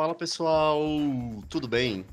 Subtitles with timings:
[0.00, 0.80] Fala pessoal,
[1.50, 2.06] tudo bem?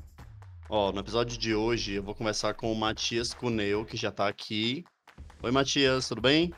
[0.68, 4.28] Ó, no episódio de hoje eu vou conversar com o Matias Cuneu, que já tá
[4.28, 4.84] aqui.
[5.42, 6.52] Oi, Matias, tudo bem?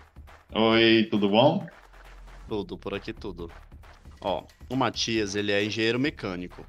[0.53, 1.64] Oi, tudo bom?
[2.48, 3.48] Tudo, por aqui tudo.
[4.21, 6.66] Ó, o Matias, ele é engenheiro mecânico.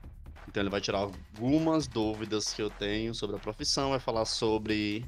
[0.47, 5.03] Então ele vai tirar algumas dúvidas que eu tenho sobre a profissão, vai falar sobre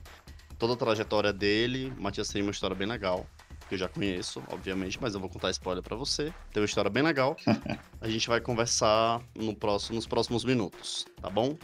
[0.57, 1.93] toda a trajetória dele.
[1.95, 3.23] O Matias tem uma história bem legal
[3.67, 6.33] que eu já conheço, obviamente, mas eu vou contar spoiler para você.
[6.51, 7.35] Tem uma história bem legal.
[8.01, 11.57] A gente vai conversar no próximo, nos próximos minutos, tá bom?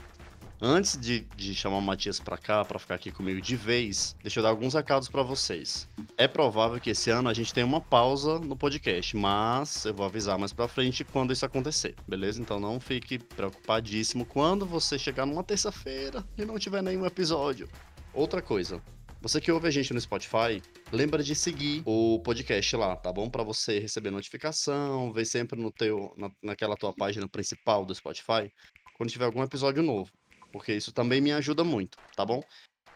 [0.61, 4.39] Antes de, de chamar o Matias para cá, para ficar aqui comigo de vez, deixa
[4.39, 5.87] eu dar alguns recados para vocês.
[6.17, 10.05] É provável que esse ano a gente tenha uma pausa no podcast, mas eu vou
[10.05, 12.41] avisar mais para frente quando isso acontecer, beleza?
[12.41, 17.69] Então não fique preocupadíssimo quando você chegar numa terça-feira e não tiver nenhum episódio.
[18.13, 18.81] Outra coisa,
[19.21, 23.29] você que ouve a gente no Spotify, lembra de seguir o podcast lá, tá bom?
[23.29, 28.51] Para você receber notificação, ver sempre no teu, na, naquela tua página principal do Spotify,
[28.95, 30.11] quando tiver algum episódio novo.
[30.51, 32.41] Porque isso também me ajuda muito, tá bom?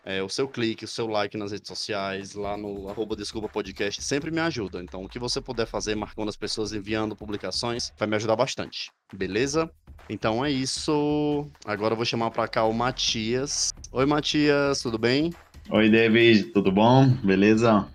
[0.05, 4.01] É, o seu clique, o seu like nas redes sociais, lá no arroba Desculpa Podcast,
[4.01, 4.81] sempre me ajuda.
[4.81, 8.91] Então, o que você puder fazer, marcando as pessoas, enviando publicações, vai me ajudar bastante.
[9.13, 9.71] Beleza?
[10.09, 11.49] Então é isso.
[11.65, 13.73] Agora eu vou chamar para cá o Matias.
[13.93, 15.31] Oi, Matias, tudo bem?
[15.69, 17.05] Oi, David, tudo bom?
[17.21, 17.85] Beleza?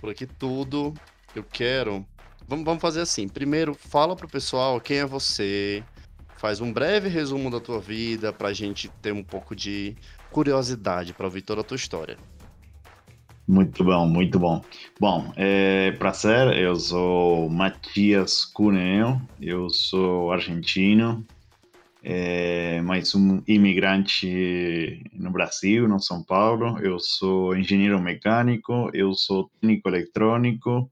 [0.00, 1.00] Por aqui tudo.
[1.34, 2.06] Eu quero.
[2.46, 3.28] Vamos, vamos fazer assim.
[3.28, 5.86] Primeiro, fala pro pessoal quem é você.
[6.38, 9.96] Faz um breve resumo da tua vida pra gente ter um pouco de
[10.30, 12.20] curiosidade para ouvir toda a tua história.
[13.48, 14.64] Muito bom, muito bom.
[15.00, 21.24] Bom, é prazer, eu sou Matias Cuneo, eu sou argentino,
[22.08, 26.78] é, mais um imigrante no Brasil, no São Paulo.
[26.78, 30.88] Eu sou engenheiro mecânico, eu sou técnico eletrônico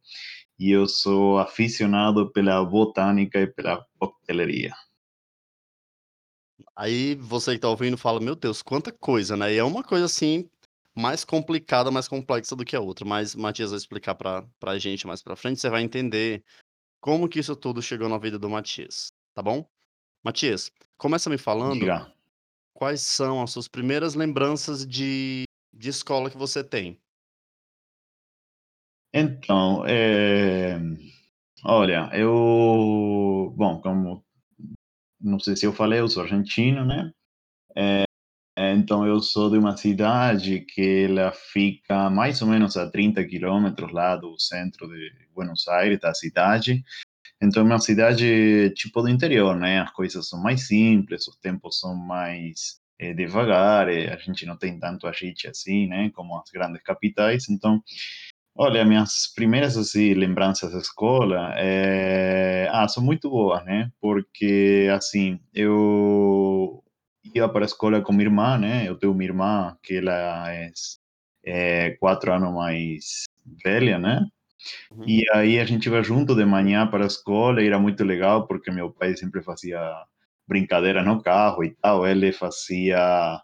[0.58, 4.74] e eu sou aficionado pela botânica e pela coqueteleria.
[6.74, 9.54] Aí você que tá ouvindo fala, meu Deus, quanta coisa, né?
[9.54, 10.50] E é uma coisa assim,
[10.96, 13.04] mais complicada, mais complexa do que a outra.
[13.04, 16.42] Mas Matias vai explicar pra, pra gente mais pra frente, você vai entender
[17.00, 19.64] como que isso tudo chegou na vida do Matias, tá bom?
[20.24, 22.12] Matias, começa me falando Diga.
[22.72, 26.98] quais são as suas primeiras lembranças de, de escola que você tem.
[29.12, 30.76] Então, é,
[31.64, 34.24] olha, eu, bom, como
[35.20, 37.12] não sei se eu falei, eu sou argentino, né?
[37.76, 38.04] É,
[38.56, 43.92] então eu sou de uma cidade que ela fica mais ou menos a 30 quilômetros
[43.92, 46.84] lá do centro de Buenos Aires, da cidade.
[47.42, 49.80] Então é uma cidade tipo do interior, né?
[49.80, 54.56] As coisas são mais simples, os tempos são mais é, devagar, é, a gente não
[54.56, 56.10] tem tanto agite assim, né?
[56.14, 57.48] Como as grandes capitais.
[57.48, 57.82] Então,
[58.56, 62.68] olha, minhas primeiras assim, lembranças da escola é...
[62.72, 63.90] ah, são muito boas, né?
[64.00, 66.82] Porque, assim, eu
[67.34, 68.88] ia para a escola com minha irmã, né?
[68.88, 70.70] Eu tenho uma irmã que ela é,
[71.44, 73.24] é quatro anos mais
[73.64, 74.26] velha, né?
[74.90, 75.04] Uhum.
[75.06, 78.46] E aí a gente ia junto de manhã para a escola e era muito legal
[78.46, 79.80] porque meu pai sempre fazia
[80.46, 82.06] brincadeira no carro e tal.
[82.06, 83.40] Ele fazia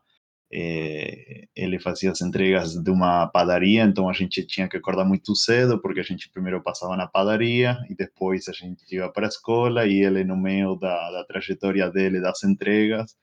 [0.53, 5.35] eh, ele fazia as entregas de uma padaria, então a gente tinha que acordar muito
[5.37, 9.29] cedo porque a gente primeiro passava na padaria e depois a gente ia para a
[9.29, 13.17] escola e ele no meio da, da trajetória dele das entregas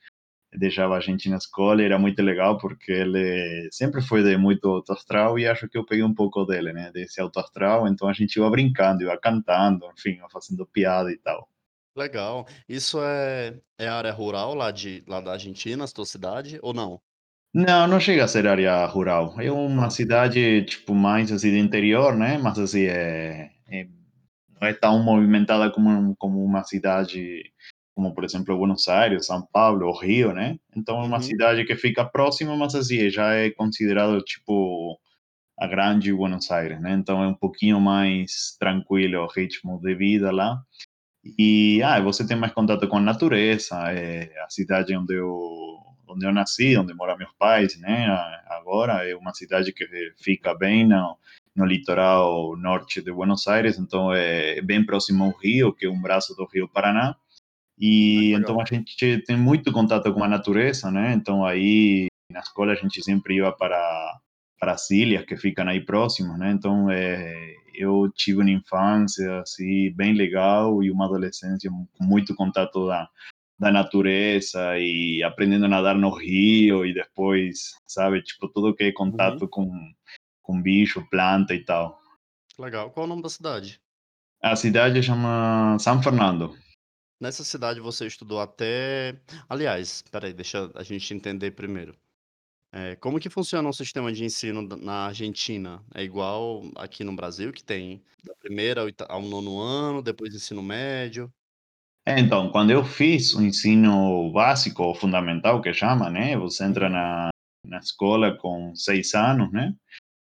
[0.53, 4.94] deixava a gente na escola era muito legal porque ele sempre foi de muito alto
[4.94, 8.13] astral e acho que eu peguei um pouco dele, né, desse alto astral, então a
[8.13, 11.50] gente ia brincando, ia cantando, enfim, ia fazendo piada e tal.
[11.96, 12.47] Legal.
[12.69, 17.02] Isso é, é área rural lá, de, lá da Argentina, a tua cidade, ou não?
[17.53, 21.57] Não, não chega a ser área rural, é uma Ah, cidade, tipo, mais assim de
[21.59, 23.88] interior, né, mas assim, é, é,
[24.50, 27.52] não é tão movimentada como, como uma cidade
[27.97, 30.59] como por exemplo Buenos Aires, São Paulo, Rio, né?
[30.75, 35.00] Então é uma uhum, cidade que fica próxima, mas assim, já é considerado tipo
[35.58, 36.94] a grande Buenos Aires, né?
[36.94, 40.62] Então é um pouquinho mais tranquilo o ritmo de vida lá.
[41.39, 46.24] E ah, você tem mais contato com a natureza, é a cidade onde eu onde
[46.24, 48.06] eu nasci, onde moram meus pais, né?
[48.48, 49.88] Agora é uma cidade que
[50.22, 51.18] fica bem no,
[51.56, 56.00] no litoral norte de Buenos Aires, então é bem próximo ao rio, que é um
[56.00, 57.16] braço do Rio Paraná.
[57.79, 61.13] E então a gente tem muito contato com a natureza, né?
[61.13, 64.19] Então aí na escola a gente sempre ia para
[64.59, 66.51] para as ilhas que ficam aí próximas, né?
[66.51, 72.88] Então é, eu tive uma infância assim bem legal e uma adolescência com muito contato
[72.88, 73.07] da
[73.59, 78.88] da natureza e aprendendo a nadar no rio e depois, sabe, tipo tudo que é
[78.88, 79.71] Uhum, contato com
[80.44, 82.00] com bicho, planta e tal.
[82.59, 82.91] legal.
[82.91, 83.81] Qual é o nome da cidade?
[84.41, 86.56] A cidade chama São Fernando.
[87.22, 89.19] Nessa cidade você estudou até
[89.50, 91.98] aliás, espera aí, deixa a gente entender primeiro.
[92.74, 95.84] Eh, como que funciona o sistema de ensino na Argentina?
[95.96, 100.64] É igual aqui no Brasil que tem da primeira ao ao nono ano, depois ensino
[100.64, 101.34] médio?
[102.06, 106.90] É, então, quando eu fiz o ensino básico ou fundamental que chama, né, você entra
[106.90, 107.30] na
[107.66, 109.74] na escola com 6 anos, né,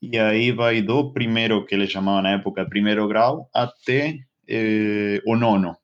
[0.03, 5.37] e aí vai do primeiro que eles chamavam na época primeiro grau até, eh, o
[5.37, 5.77] nono.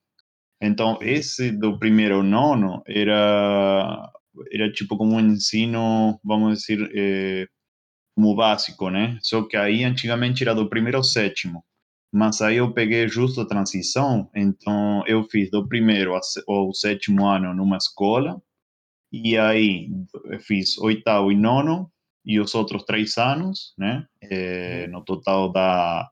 [0.61, 4.09] Então esse do primeiro ao nono era
[4.51, 7.47] era tipo como um ensino, vamos dizer, eh,
[8.15, 11.63] como básico, né, só que aí antigamente era do primeiro ao sétimo,
[12.13, 16.13] mas aí eu peguei justo a transição, então eu fiz do primeiro
[16.49, 18.41] ao sétimo ano numa escola,
[19.13, 19.89] e aí
[20.41, 21.91] fiz oitavo e nono,
[22.25, 24.91] e os outros 3 anos, né, eh, Uhum.
[24.93, 26.09] no total dá,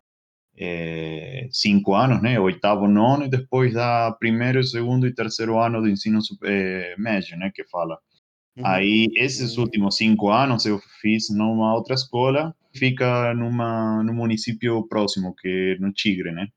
[0.57, 5.89] eh, 5 anos, né, oitavo, nono e depois dá primeiro, segundo e terceiro ano do
[5.89, 7.97] ensino eh, médio, né, que fala.
[8.57, 8.65] Uhum.
[8.65, 15.35] Aí esses últimos 5 anos eu fiz numa outra escola, fica numa num município próximo,
[15.35, 16.47] que é no Tigre, né.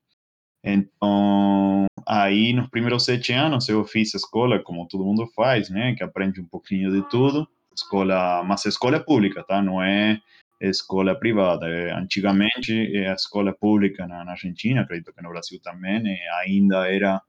[0.65, 6.05] Então, aí nos primeiros 7 anos eu fiz escola como todo mundo faz, né, que
[6.05, 10.21] aprende um pouquinho de tudo, escola mas escola pública, tá, não é
[10.61, 15.61] escola privada, eh, antigamente, eh, a escola pública na na Argentina, acredito que no Brasil
[15.63, 17.21] também, eh, ainda era,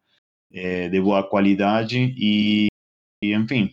[0.52, 2.68] de boa qualidade e
[3.24, 3.72] e enfim,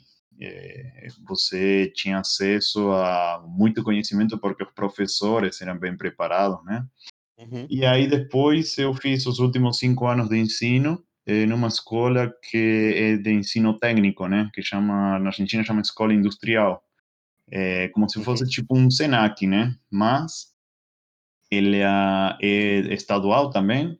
[1.28, 6.84] você tinha acesso a muito conhecimento, porque os professores eram bem preparados, né.
[7.38, 7.66] Uhum.
[7.70, 11.02] E aí depois eu fiz os últimos 5 anos de ensino,
[11.48, 16.82] numa escola que é de ensino técnico, né, que chama na Argentina chama escola industrial.
[17.50, 20.46] É como se fosse tipo um Senac, né, mas
[21.52, 23.96] ela é estadual também,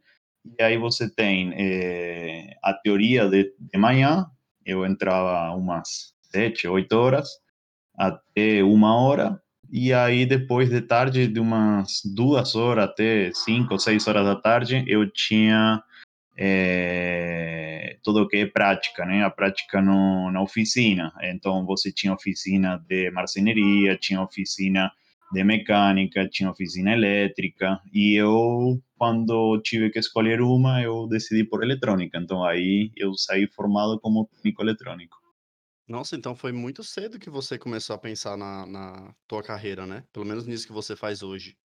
[0.59, 4.27] e aí você tem, eh, a teoria de de manhã,
[4.67, 7.29] eu entrava umas 7, 8 horas,
[7.99, 9.41] até 1 hora,
[9.73, 14.37] e aí depois de tarde, de umas 2 horas até 5 ou 6 horas da
[14.37, 15.83] tarde, eu tinha,
[16.37, 21.13] eh, tudo o que é prática, né, a prática no na oficina.
[21.23, 24.93] Então você tinha oficina de marcenaria, tinha oficina
[25.33, 31.65] de mecânica, tinha oficina elétrica, e eu, quando tive que escolher uma, eu decidi por
[31.65, 35.17] eletrônica, então aí eu saí formado como técnico eletrônico.
[35.89, 40.05] Nossa, então foi muito cedo que você começou a pensar na na tua carreira, né,
[40.13, 41.57] pelo menos nisso que você faz hoje.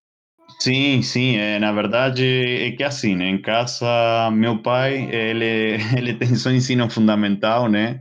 [0.50, 6.14] Sim, sim, eh, na verdade é que assim, né, em casa meu pai ele ele
[6.16, 8.00] tem só ensino fundamental, né,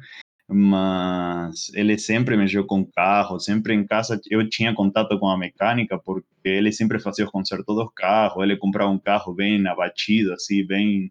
[0.48, 5.98] mas ele sempre mexeu com carro, sempre em casa eu tinha contato com a mecânica,
[5.98, 10.64] porque ele sempre fazia os consertos dos carros, ele comprava um carro bem abatido, assim,
[10.66, 11.10] bem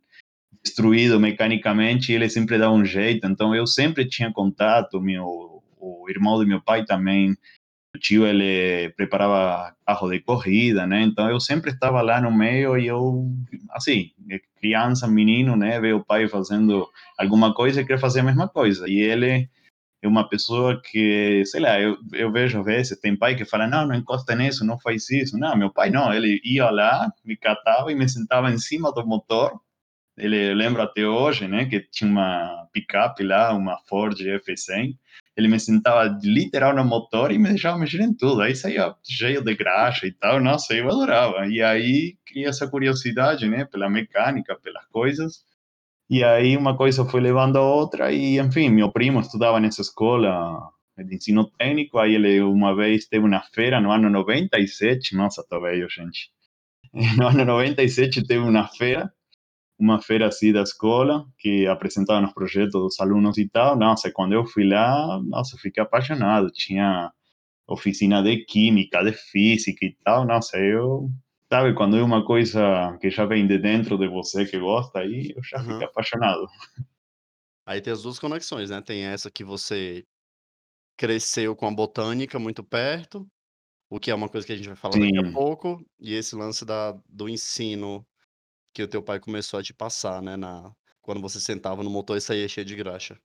[0.63, 6.09] destruído mecanicamente, e ele sempre dava um jeito, então eu sempre tinha contato, meu o
[6.09, 7.35] irmão do meu pai também,
[7.95, 12.77] o tio ele preparava carro de corrida, né, então eu sempre estava lá no meio
[12.77, 13.27] e eu,
[13.71, 14.11] assim,
[14.61, 16.87] criança, menino, né, vê o pai fazendo
[17.17, 19.49] alguma coisa e quer fazer a mesma coisa, e ele
[20.03, 23.67] é uma pessoa que, sei lá, eu eu vejo às vezes, tem pai que fala:
[23.67, 27.37] "Não, não encosta nisso, não faz isso", não, meu pai não, ele ia lá, me
[27.37, 29.59] catava e me sentava em cima do motor,
[30.17, 34.97] ele eu lembro até hoje, né, que tinha uma picape lá, uma Ford F100,
[35.39, 39.41] ele me sentava literal no motor e me deixava mexer em tudo, aí saía cheio
[39.41, 41.47] de graxa e tal, nossa, eu adorava.
[41.47, 45.43] E aí cria essa curiosidade, né, pela mecânica, pelas coisas,
[46.09, 50.69] e aí uma coisa foi levando a outra e, enfim, meu primo estudava nessa escola
[50.97, 55.61] de ensino técnico, aí ele uma vez teve uma feira no ano 97, nossa, tô
[55.61, 56.31] velho, gente.
[57.17, 59.13] No ano 97 teve uma feira,
[59.79, 64.33] uma feira assim da escola, que apresentavam os projetos dos alunos e tal, nossa, quando
[64.33, 67.11] eu fui lá, nossa, fiquei apaixonado, tinha
[67.67, 71.09] oficina de química, de física e tal, nossa, eu
[71.51, 75.33] sabe quando é uma coisa que já vem de dentro de você que gosta, aí
[75.35, 75.87] eu já fiquei Aham.
[75.87, 76.47] apaixonado.
[77.65, 80.05] Aí tem as 2 conexões, né, tem essa que você
[80.97, 83.27] cresceu com a botânica muito perto,
[83.89, 85.33] o que é uma coisa que a gente vai falar daqui a Sim.
[85.33, 88.07] pouco, e esse lance da do ensino,
[88.73, 92.17] que o teu pai começou a te passar, né, na quando você sentava no motor
[92.17, 93.19] e saía cheio de graxa.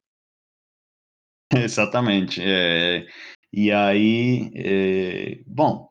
[1.52, 3.06] Exatamente, eh,
[3.52, 5.88] e aí, eh, bom,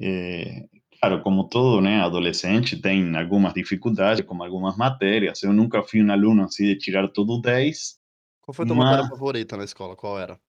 [0.00, 0.66] eh,
[0.98, 6.10] claro, como todo, né, adolescente tem algumas dificuldades, como algumas matérias, eu nunca fui um
[6.10, 7.98] aluno, assim, de tirar todo 10,
[8.42, 10.40] Qual foi a tua matéria mas favorita na escola, qual era?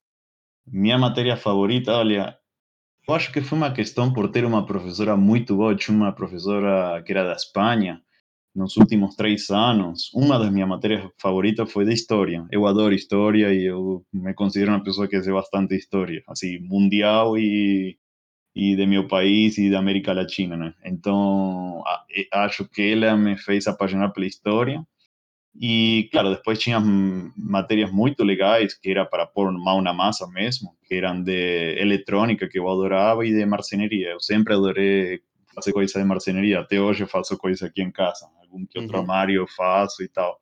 [0.68, 2.38] minha matéria favorita, olha,
[3.08, 7.04] eu acho que foi uma questão por ter uma professora muito boa, tinha uma professora
[7.04, 8.02] que era da Espanha,
[8.56, 12.46] nos últimos três anos, uma das minhas matérias favoritas foi de história.
[12.50, 17.38] Eu adoro história e eu me considero uma pessoa que sei bastante história, assim, mundial
[17.38, 17.98] e,
[18.56, 20.74] e de meu país e da América Latina, né?
[20.86, 21.84] Então,
[22.32, 24.82] acho que ela me fez apaixonar pela história.
[25.58, 30.76] E, claro, depois tinha matérias muito legais, que era para pôr mão na massa mesmo,
[30.86, 34.10] que eram de eletrônica, que eu adorava, e de marcenaria.
[34.10, 35.22] Eu sempre adorei
[35.56, 36.60] fazer coisa de marcenaria.
[36.60, 38.30] Até hoje eu faço coisa aqui em casa.
[38.42, 39.02] Algum que outro uhum.
[39.02, 40.40] armário eu faço e tal.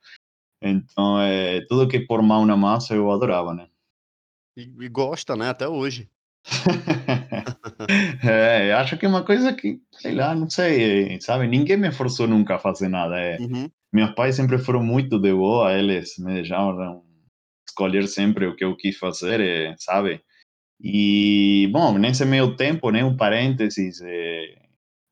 [0.62, 3.68] Então, é, tudo que por mão na massa eu adorava, né?
[4.58, 5.50] E, e gosta, né?
[5.50, 6.10] Até hoje.
[8.24, 11.48] é, acho que é uma coisa que, sei lá, não sei, sabe?
[11.48, 13.20] Ninguém me forçou nunca a fazer nada.
[13.20, 13.38] É.
[13.40, 13.70] Uhum.
[13.92, 17.04] Meus pais sempre foram muito de boa, eles me deixaram
[17.68, 20.24] escolher sempre o que eu quis fazer, é, sabe?
[20.82, 24.63] E, bom, nesse meio tempo, né, um parênteses, é,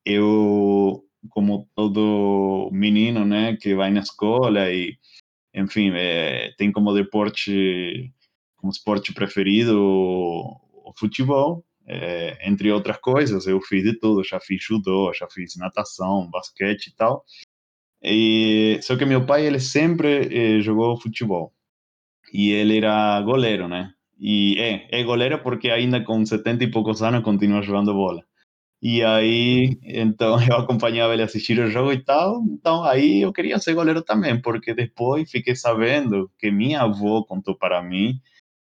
[0.04, 4.96] eu, como todo menino, né, que vai na escola e,
[5.54, 8.12] enfim, é, tem como deporte,
[8.56, 14.62] como esporte preferido o futebol, é, entre outras coisas, eu fiz de tudo, já fiz
[14.62, 17.24] judô, já fiz natação, basquete e tal.
[18.02, 21.52] E, só que meu pai, ele sempre eh, jogou futebol.
[22.32, 23.92] E ele era goleiro, né?
[24.18, 28.24] E é, é goleiro porque ainda com 70 e poucos anos continua jogando bola.
[28.82, 32.42] E aí, então eu acompanhava ele assistir o jogo e tal.
[32.50, 37.56] Então aí eu queria ser goleiro também, porque depois fiquei sabendo que minha avó contou
[37.56, 38.18] para mim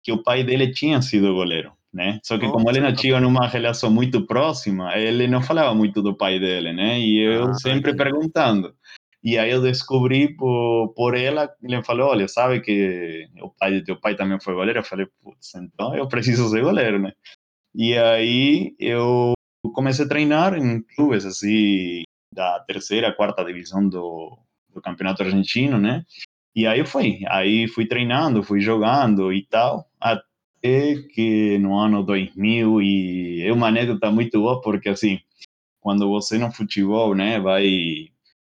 [0.03, 2.19] que o pai dele tinha sido goleiro, né?
[2.23, 6.01] Só que Nossa, como ele não tinha uma relação muito próxima, ele não falava muito
[6.01, 6.99] do pai dele, né?
[6.99, 8.73] E eu ah, sempre perguntando.
[9.23, 13.99] E aí eu descobri por, por ela, ele falou, olha, sabe que o pai teu
[13.99, 14.79] pai também foi goleiro?
[14.79, 17.11] Eu falei, putz, então eu preciso ser goleiro, né?
[17.75, 19.36] E aí eu
[19.71, 24.37] comecei a treinar em clubes assim da terceira, quarta divisão do,
[24.73, 26.05] do campeonato argentino, né?
[26.55, 32.81] E aí fui, aí fui treinando, fui jogando e tal, até que no ano 2000
[32.81, 35.19] e é uma anedota muito boa porque assim,
[35.79, 38.09] quando você no futebol, né, vai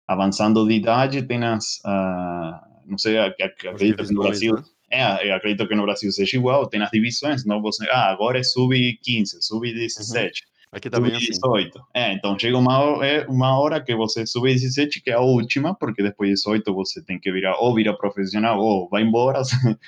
[0.07, 4.63] avançando de idade, tem as, uh, não sei, acredito que no Brasil, né?
[4.89, 8.43] é, acredito que no Brasil seja igual, tem as divisões, não você, ah, agora é
[8.43, 10.23] sub-15, sub-17.
[10.23, 10.29] Uhum.
[10.75, 11.81] Aqui também sub 18.
[11.93, 15.73] É, então chega uma, é uma hora que você sube 17, que é a última,
[15.73, 19.41] porque depois de 18 você tem que virar, ou virar profissional, ou vai embora.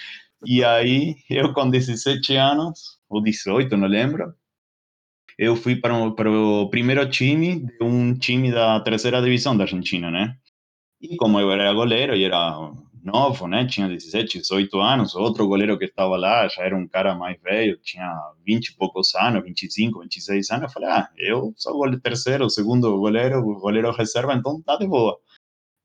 [0.45, 4.33] e aí, eu com 17 anos, ou 18, não lembro,
[5.37, 9.65] eu fui para o, para o primeiro time de um time da terceira divisão da
[9.65, 10.37] Argentina, né?
[11.01, 12.57] E como eu era goleiro e era
[13.07, 13.65] novo, né?
[13.65, 15.15] Tinha 17, 18 anos.
[15.15, 18.07] Outro goleiro que estava lá já era um cara mais velho, tinha
[18.45, 20.63] 20 e poucos anos, 25, 26 anos.
[20.63, 25.17] Eu falei, ah, eu sou o terceiro, segundo goleiro, goleiro reserva, então tá de boa.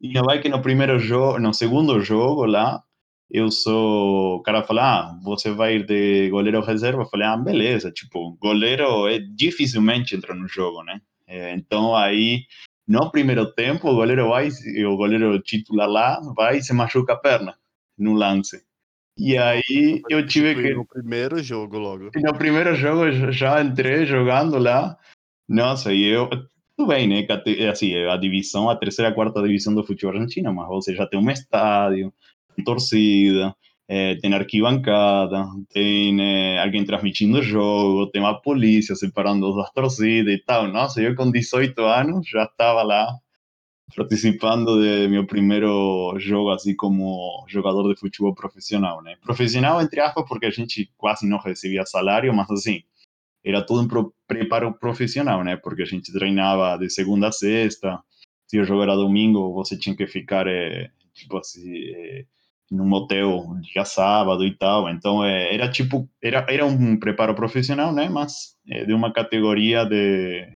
[0.01, 2.83] E vai que no primeiro jogo, no segundo jogo lá,
[3.31, 4.37] eu sou.
[4.37, 7.03] O cara fala, ah, você vai ir de goleiro reserva?
[7.03, 7.91] Eu falei, ah, beleza.
[7.93, 11.01] Tipo, goleiro é dificilmente entra no jogo, né?
[11.27, 12.45] É, então aí
[12.93, 14.51] no primeiro tempo, o goleiro vai,
[14.87, 17.57] o goleiro titular lá, vai e se machuca a perna
[17.99, 18.63] no lance.
[19.17, 20.75] E aí eu tive que.
[20.75, 22.11] No primeiro jogo, logo.
[22.15, 24.99] No primeiro jogo já entrei jogando lá.
[25.49, 26.29] Nossa, e eu.
[26.77, 27.27] Tudo bem, né?
[27.71, 31.19] Assim, a divisão, a terceira, a quarta divisão do futebol argentino, mas você já tem
[31.19, 32.13] um estádio,
[32.63, 33.55] torcida,
[33.89, 40.33] é, tem arquibancada, tem é, alguém transmitindo o jogo, tem uma polícia separando as torcidas
[40.33, 40.69] e tal.
[40.69, 43.07] Nossa, eu com 18 anos já estava lá
[43.95, 49.17] participando de meu primeiro jogo assim como jogador de futebol profissional, né?
[49.23, 52.83] Profissional entre aspas porque a gente quase não recebia salário, mas assim
[53.45, 55.57] era tudo um preparo profissional, né?
[55.57, 58.01] Porque a gente treinava de segunda a sexta.
[58.47, 62.25] Se o jogo era domingo, você tinha que ficar é, tipo assim é,
[62.73, 64.89] num motel dia sábado e tal.
[64.89, 68.09] Então é, era tipo era era um preparo profissional, né?
[68.09, 70.51] Mas é, de uma categoria de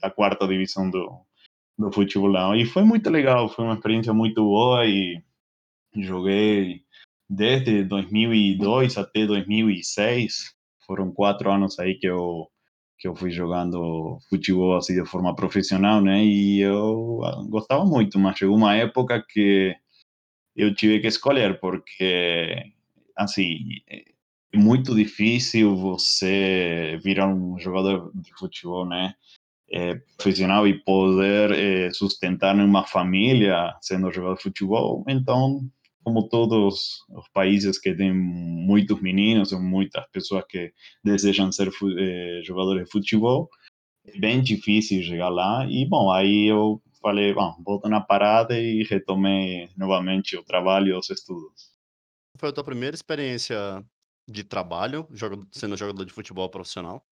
[0.00, 1.20] da quarta divisão do
[1.78, 2.56] do futebol lá.
[2.56, 5.22] E foi muito legal, foi uma experiência muito boa e
[5.96, 6.82] joguei
[7.28, 10.54] desde 2002 até 2006.
[10.86, 12.48] Foram quatro anos aí que eu
[12.98, 16.24] que eu fui jogando futebol assim de forma profissional, né?
[16.24, 19.76] E eu gostava muito, mas chegou uma época que
[20.56, 22.72] eu tive que escolher, porque,
[23.14, 23.58] assim,
[23.88, 24.04] é
[24.56, 29.14] muito difícil você virar um jogador de futebol, né?
[29.70, 35.04] É, profissional e poder é, sustentar uma família sendo jogador de futebol.
[35.08, 35.68] Então,
[36.04, 40.72] como todos os países que têm muitos meninos muitas pessoas que
[41.02, 43.50] desejam ser é, jogadores de futebol,
[44.06, 45.66] é bem difícil chegar lá.
[45.68, 50.92] E, bom, aí eu falei, bom, volto na parada e retomei novamente o trabalho e
[50.92, 51.70] os estudos.
[52.36, 53.56] Foi a tua primeira experiência
[54.28, 55.06] de trabalho,
[55.52, 57.06] sendo jogador de futebol profissional?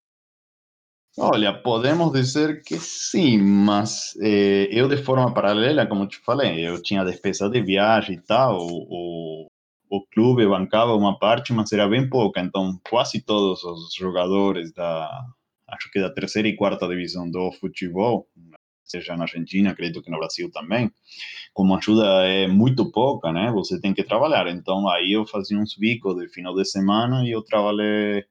[1.17, 6.83] Olha, podemos dizer que sim, mas eh, eu de forma paralela, como te falei, eu
[6.83, 9.47] tinha despesa de viagem e tal, o,
[9.89, 15.09] o clube bancava uma parte, mas era bem pouca, então quase todos os jogadores da,
[15.69, 18.27] acho que da terceira e quarta divisão do futebol,
[19.01, 20.91] seja na Argentina, acredito que no Brasil também,
[21.53, 23.51] como ajuda é muito pouca, né?
[23.53, 24.49] Você tem que trabalhar.
[24.49, 28.25] Então aí eu fazia uns bicos de final de semana e eu trabalhei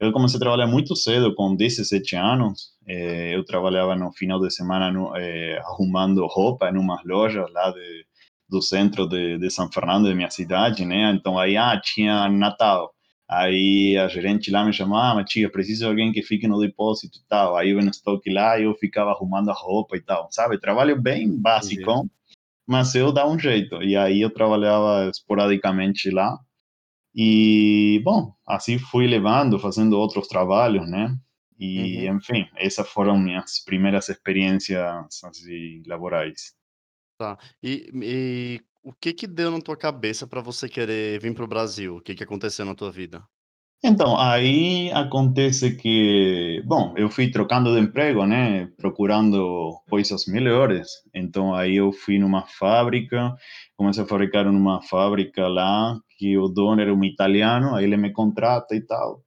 [0.00, 2.72] eu comecei a trabalhar muito cedo, com 17 anos.
[2.86, 7.72] Eh, eu trabalhava no final de semana no, eh, arrumando roupa em umas lojas lá
[7.72, 8.06] de,
[8.48, 11.12] do centro de, de São Fernando, de minha cidade, né?
[11.12, 12.94] Então aí, ah, tinha Natal.
[13.28, 17.18] Aí a gerente lá me chamava, ah, tia, preciso de alguém que fique no depósito
[17.18, 17.56] e tal.
[17.56, 20.58] Aí eu no estoque lá, eu ficava arrumando a roupa e tal, sabe?
[20.58, 22.08] Trabalho bem básico,
[22.66, 23.82] mas eu dava um jeito.
[23.82, 26.38] E aí eu trabalhava esporadicamente lá.
[27.14, 31.14] E, bom, assim fui levando, fazendo outros trabalhos, né?
[31.58, 32.16] E, uhum.
[32.16, 34.80] enfim, essas foram minhas primeiras experiências
[35.24, 36.54] assim, laborais.
[37.18, 37.36] Tá.
[37.62, 41.48] E, e o que que deu na tua cabeça para você querer vir para o
[41.48, 41.96] Brasil?
[41.96, 43.22] O que que aconteceu na tua vida?
[43.84, 50.88] Então, aí acontece que, bom, eu fui trocando de emprego, né, procurando coisas melhores.
[51.14, 53.34] Então, aí eu fui numa fábrica,
[53.76, 58.10] comecei a fabricar numa fábrica lá, que o dono era um italiano, aí ele me
[58.10, 59.22] contrata e tal.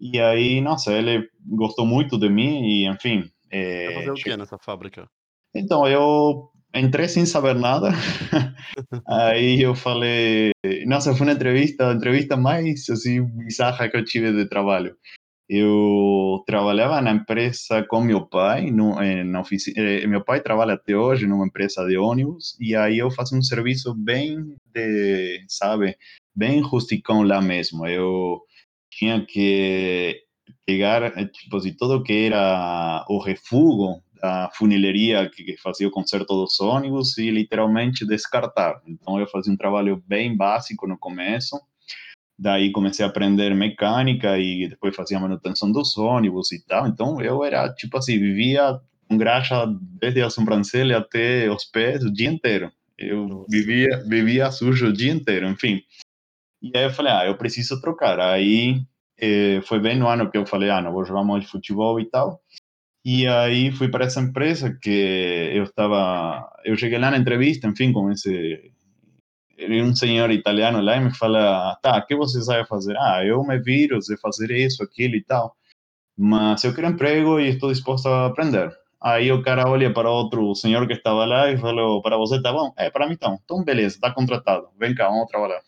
[0.00, 3.30] E aí, nossa, ele gostou muito de mim e, enfim...
[3.50, 5.08] É, fazer o que nessa fábrica?
[5.54, 7.90] Então, eu entrei sem saber nada.
[9.06, 10.52] Aí eu falei,
[10.86, 14.96] nossa, foi uma entrevista, a entrevista mais assim bizarra que eu tive de trabalho.
[15.48, 19.80] Eu trabalhava na empresa com meu pai, no, eh, na oficina.
[19.80, 23.42] Eh, meu pai trabalha até hoje numa empresa de ônibus e aí eu faço um
[23.42, 25.96] serviço bem de, sabe,
[26.34, 27.86] bem rusticão lá mesmo.
[27.86, 28.40] Eu
[28.90, 30.20] tinha que
[30.66, 36.34] pegar, eh, tipo assim, tudo que era o refúgio da funilaria que fazia o conserto
[36.34, 38.80] dos ônibus e literalmente descartar.
[38.86, 41.60] Então eu fazia um trabalho bem básico no começo,
[42.38, 46.86] daí comecei a aprender mecânica e depois fazia manutenção dos ônibus e tal.
[46.86, 49.66] Então eu era tipo assim, vivia com graxa
[50.00, 52.72] desde a sobrancelha até os pés o dia inteiro.
[52.98, 55.82] Eu vivia, vivia sujo o dia inteiro, enfim.
[56.62, 58.18] E aí eu falei, ah, eu preciso trocar.
[58.18, 58.82] Aí
[59.18, 62.06] eh, foi bem no ano que eu falei, ah, não vou jogar mais futebol e
[62.06, 62.40] tal.
[63.08, 64.90] E aí fui para essa empresa que
[65.54, 68.72] eu estava, eu cheguei lá na entrevista, enfim, com esse
[69.60, 72.96] um senhor italiano lá e me fala, tá, o que você sabe fazer?
[72.98, 75.54] Ah, eu me viro, sei fazer isso, aquilo e tal,
[76.18, 78.76] mas eu quero emprego e estou disposto a aprender.
[79.00, 82.52] Aí o cara olha para outro senhor que estava lá e falou, para você tá
[82.52, 82.72] bom?
[82.76, 84.66] É, para mim tá Então, beleza, está contratado.
[84.80, 85.62] Vem cá, vamos trabalhar.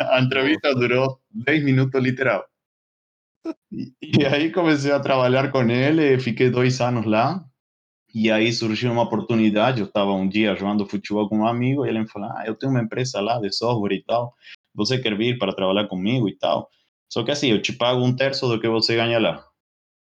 [0.00, 2.42] a entrevista durou 10 minutos literal.
[4.02, 7.44] E aí comecei a trabalhar com ele, fiquei dois anos lá.
[8.14, 9.80] E aí surgiu uma oportunidade.
[9.80, 12.54] Eu estava um dia jogando futebol com um amigo e ele me falou: Ah, eu
[12.54, 14.34] tenho uma empresa lá de software e tal.
[14.74, 16.70] Você quer vir para trabalhar comigo e tal?
[17.08, 19.44] Só que assim, eu te pago um terço do que você ganha lá.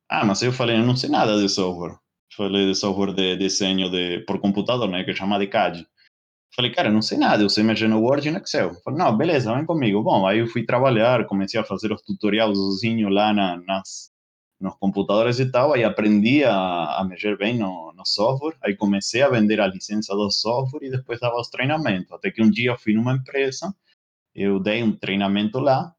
[0.10, 1.98] Ah, mas eu falei: Eu não sei nada de software.
[2.36, 5.04] Falei de software de desenho de, por computador, né?
[5.04, 5.88] Que chama de CAD.
[6.54, 8.74] Falei, cara, não sei nada, eu sei mexer no Word e no Excel.
[8.84, 10.02] Falei, não, beleza, vem comigo.
[10.02, 14.12] Bom, aí eu fui trabalhar, comecei a fazer os tutoriais sozinho lá na, nas,
[14.60, 19.22] nos computadores e tal, aí aprendi a, a mexer bem no, no software, aí comecei
[19.22, 22.12] a vender a licença do software e depois dava os treinamentos.
[22.12, 23.74] Até que um dia eu fui numa empresa,
[24.34, 25.94] eu dei um treinamento lá,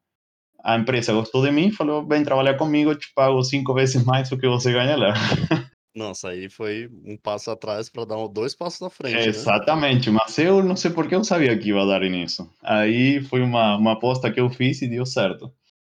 [0.63, 4.29] a empresa gostou de mim, falou, vem trabalhar comigo, eu te pago cinco vezes mais
[4.29, 5.13] do que você ganha lá.
[5.97, 9.25] Nossa, aí foi um passo atrás para dar dois passos à frente, né?
[9.25, 12.47] Exatamente, mas eu não sei por que eu sabia que ia dar nisso.
[12.61, 15.51] Aí foi uma, uma aposta que eu fiz e deu certo.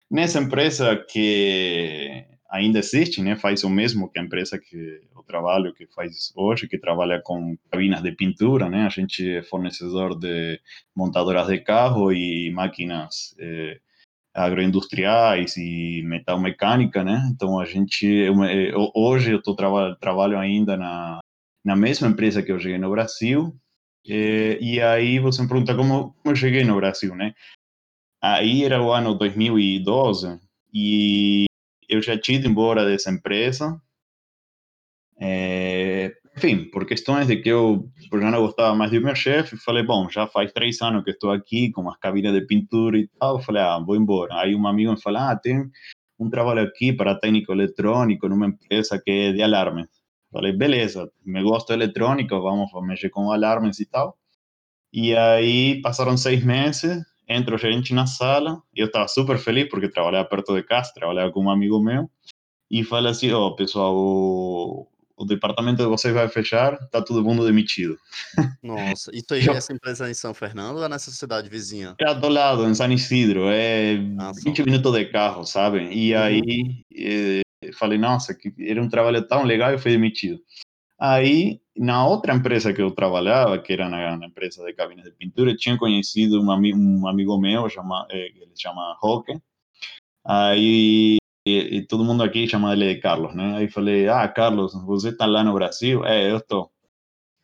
[0.09, 5.73] Nessa empresa que ainda existe, né, faz o mesmo que a empresa que o trabalho
[5.73, 8.85] que faz hoje, que trabalha com cabinas de pintura, né?
[8.85, 10.61] A gente é fornecedor de
[10.95, 13.81] montadoras de carro e máquinas eh,
[14.33, 17.29] agroindustriais e metal mecânica, né?
[17.33, 18.35] Então a gente eu,
[18.95, 21.19] hoje eu tô traba, trabalho ainda na
[21.63, 23.53] na mesma empresa que eu cheguei no Brasil
[24.05, 27.33] e, e aí você me pergunta como, como eu cheguei no Brasil, né?
[28.21, 30.39] Aí era o ano 2012
[30.73, 31.45] e
[31.87, 33.81] eu já tinha ido embora dessa empresa
[35.19, 35.68] é,
[36.39, 40.09] enfim, por questões de que eu já não gostava mais do meu chefe, falei, bom,
[40.09, 43.61] já faz três anos que estou aqui com as cabines de pintura e tal, falei,
[43.61, 44.39] ah, vou embora.
[44.39, 45.69] Aí um amigo me falou, ah, tem
[46.17, 49.85] um trabalho aqui para técnico eletrônico numa empresa que é de alarme.
[50.31, 54.17] Falei, beleza, me gosto de eletrônica, vamos mexer com alarmes e tal.
[54.93, 59.89] E aí passaram seis meses, entra o gerente na sala, eu estava super feliz porque
[59.89, 62.09] trabalhava perto de casa, trabalhava com um amigo meu,
[62.71, 64.87] e fala assim, ó, oh, pessoal, o,
[65.19, 67.97] o departamento de vocês vai fechar, tá todo mundo demitido.
[68.63, 71.93] Nossa, isso aí, eu, essa empresa é em São Fernando ou é nessa cidade vizinha?
[71.99, 75.89] É do lado, em San Isidro, é ah, 20 minutos de carro, sabe?
[75.91, 76.21] E uhum.
[76.21, 77.41] aí eh,
[77.73, 80.39] falei, nossa, que era um trabalho tão legal e fui demitido.
[80.97, 85.11] Aí, na outra empresa que eu trabalhava, que era na, na empresa de cabines de
[85.11, 89.37] pintura, tinha conhecido um, um amigo meu, chama, eh, ele chama Roque.
[90.25, 91.17] Aí
[91.49, 93.57] e, e, todo mundo aqui chama ele de Carlos, né?
[93.57, 96.05] Aí falei, ah, Carlos, você está lá no Brasil?
[96.05, 96.71] É, eu estou.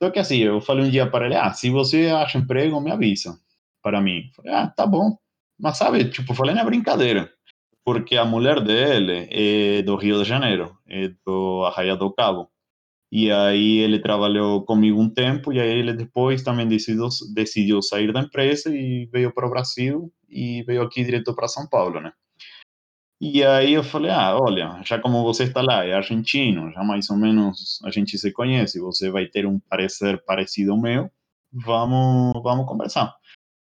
[0.02, 2.92] Só que assim, eu falei um dia para ele, ah, se você acha emprego, me
[2.92, 3.40] avisa
[3.82, 4.30] para mim.
[4.36, 5.18] Falei, ah, tá bom.
[5.60, 7.32] Mas sabe, tipo, falei na brincadeira,
[7.84, 12.50] porque a mulher dele é do Rio de Janeiro, é do Arraia do Cabo.
[13.12, 18.12] E aí ele trabalhou comigo um tempo e aí ele depois também decidiu, decidiu sair
[18.12, 22.12] da empresa e veio para o Brasil e veio aqui direto para São Paulo, né?
[23.20, 27.10] E aí eu falei, ah, olha, já como você está lá, é argentino, já mais
[27.10, 31.10] ou menos a gente se conhece, você vai ter um parecer parecido ao meu,
[31.52, 33.16] vamos, vamos conversar.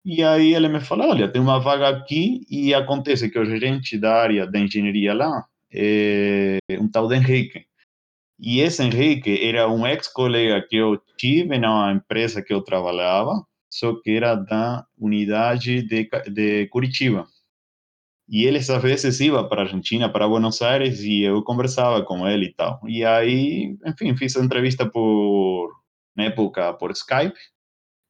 [0.05, 3.97] E aí ele me falou, olha, tem uma vaga aqui e acontece que o gerente
[3.97, 7.67] da área da engenharia lá é um tal de Henrique.
[8.39, 13.95] E esse Henrique era um ex-colega que eu tive na empresa que eu trabalhava, só
[14.01, 17.27] que era da unidade de, de Curitiba.
[18.29, 22.27] E ele, às vezes, ia para a Argentina, para Buenos Aires, e eu conversava com
[22.27, 22.81] ele e tal.
[22.87, 25.71] E aí, enfim, fiz a entrevista por,
[26.17, 27.39] na época, por Skype.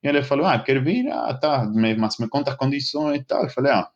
[0.02, 1.08] E ele falou, ah, quer vir?
[1.10, 3.42] Ah, tá, mas me conta as condições e tal.
[3.42, 3.90] Eu falei, ah.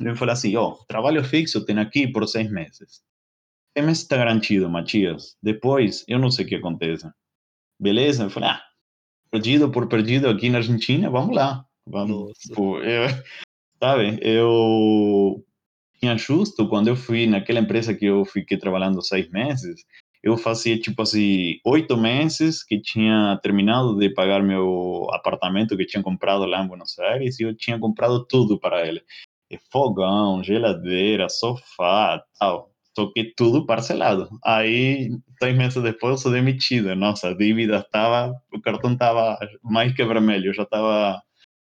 [0.00, 3.02] Ele falou assim, ó, oh, trabalho fixo tem aqui por seis meses.
[3.76, 5.36] Seis meses está garantido, Matias.
[5.42, 7.10] Depois, eu não sei o que acontece.
[7.78, 8.24] Beleza?
[8.24, 8.62] Eu falei, ah,
[9.30, 11.66] perdido por perdido aqui na Argentina, vamos lá.
[11.86, 13.06] Vamos, tipo, eu,
[13.82, 14.16] sabe?
[14.22, 15.44] Eu
[15.98, 19.84] tinha justo quando eu fui naquela empresa que eu fiquei trabalhando seis meses,
[20.22, 26.02] eu fazia tipo assim oito meses que tinha terminado de pagar meu apartamento que tinha
[26.02, 29.02] comprado lá em Buenos Aires e eu tinha comprado tudo para ele,
[29.72, 32.70] fogão, geladeira, sofá, tal.
[32.94, 34.28] Só que tudo parcelado.
[34.44, 35.10] Aí,
[35.42, 36.94] seis meses depois, eu sou demitido.
[36.94, 41.20] Nossa, a dívida estava, o cartão estava mais que vermelho, já estava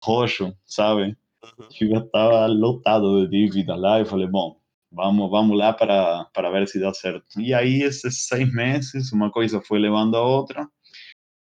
[0.03, 1.17] roxo, sabe?
[1.45, 1.91] Uhum.
[1.91, 3.99] Já estava lotado de lá.
[3.99, 4.57] Eu falei, bom,
[4.91, 7.41] vamos, vamos lá para, para ver se dá certo.
[7.41, 10.69] E aí, esses seis meses, uma coisa foi levando a outra.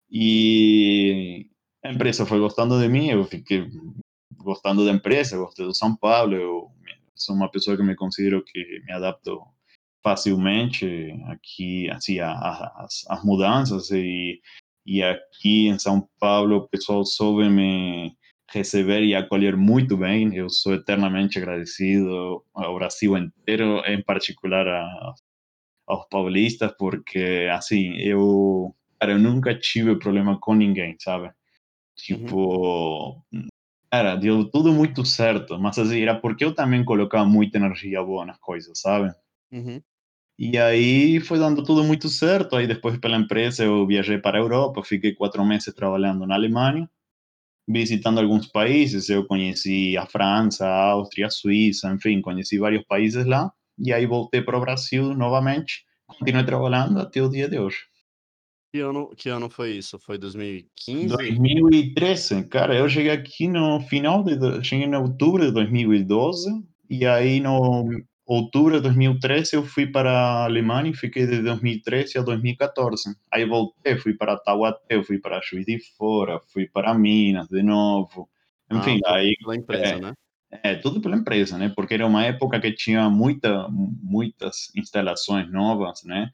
[0.09, 1.49] E
[1.83, 3.67] a empresa foi gostando de mim, eu fiquei
[4.37, 6.35] gostando da empresa, gostei do São Paulo.
[6.35, 6.71] Eu
[7.15, 9.41] sou uma pessoa que me considero que me adapto
[10.03, 10.85] facilmente
[11.27, 13.89] aqui, assim, as, as mudanças.
[13.91, 14.39] E,
[14.85, 18.15] e aqui em São Paulo, o pessoal soube me
[18.53, 20.35] receber e acolher muito bem.
[20.35, 25.13] Eu sou eternamente agradecido ao Brasil inteiro, em particular a,
[25.87, 31.31] aos paulistas, porque, assim, eu, cara, eu nunca tive problema com ninguém, sabe?
[31.95, 33.47] Tipo, uhum.
[33.91, 38.25] cara, deu tudo muito certo, mas assim, era porque eu também colocava muita energia boa
[38.25, 39.13] nas coisas, sabe?
[39.51, 39.81] Uhum.
[40.39, 42.55] E aí foi dando tudo muito certo.
[42.55, 46.89] Aí depois pela empresa eu viajei para a Europa, fiquei quatro meses trabalhando na Alemanha
[47.67, 49.09] visitando alguns países.
[49.09, 53.51] Eu conheci a França, a Áustria, a Suíça, enfim, conheci vários países lá.
[53.79, 55.85] E aí voltei para o Brasil novamente.
[56.07, 57.77] Continuei trabalhando até o dia de hoje.
[58.71, 59.99] Que ano, que ano foi isso?
[59.99, 61.07] Foi 2015?
[61.07, 62.75] 2013, cara.
[62.75, 64.63] Eu cheguei aqui no final de.
[64.63, 66.49] Cheguei em outubro de 2012.
[66.89, 67.87] E aí no
[68.33, 73.15] outubro de 2013 eu fui para a Alemanha e fiquei de 2013 a 2014.
[73.31, 78.29] Aí voltei, fui para Taubaté, fui para Juiz de Fora, fui para Minas de novo.
[78.71, 80.13] Enfim, ah, aí pela empresa, é, né?
[80.63, 81.71] É, tudo pela empresa, né?
[81.75, 86.29] Porque era uma época que tinha muita, muitas instalações novas, né?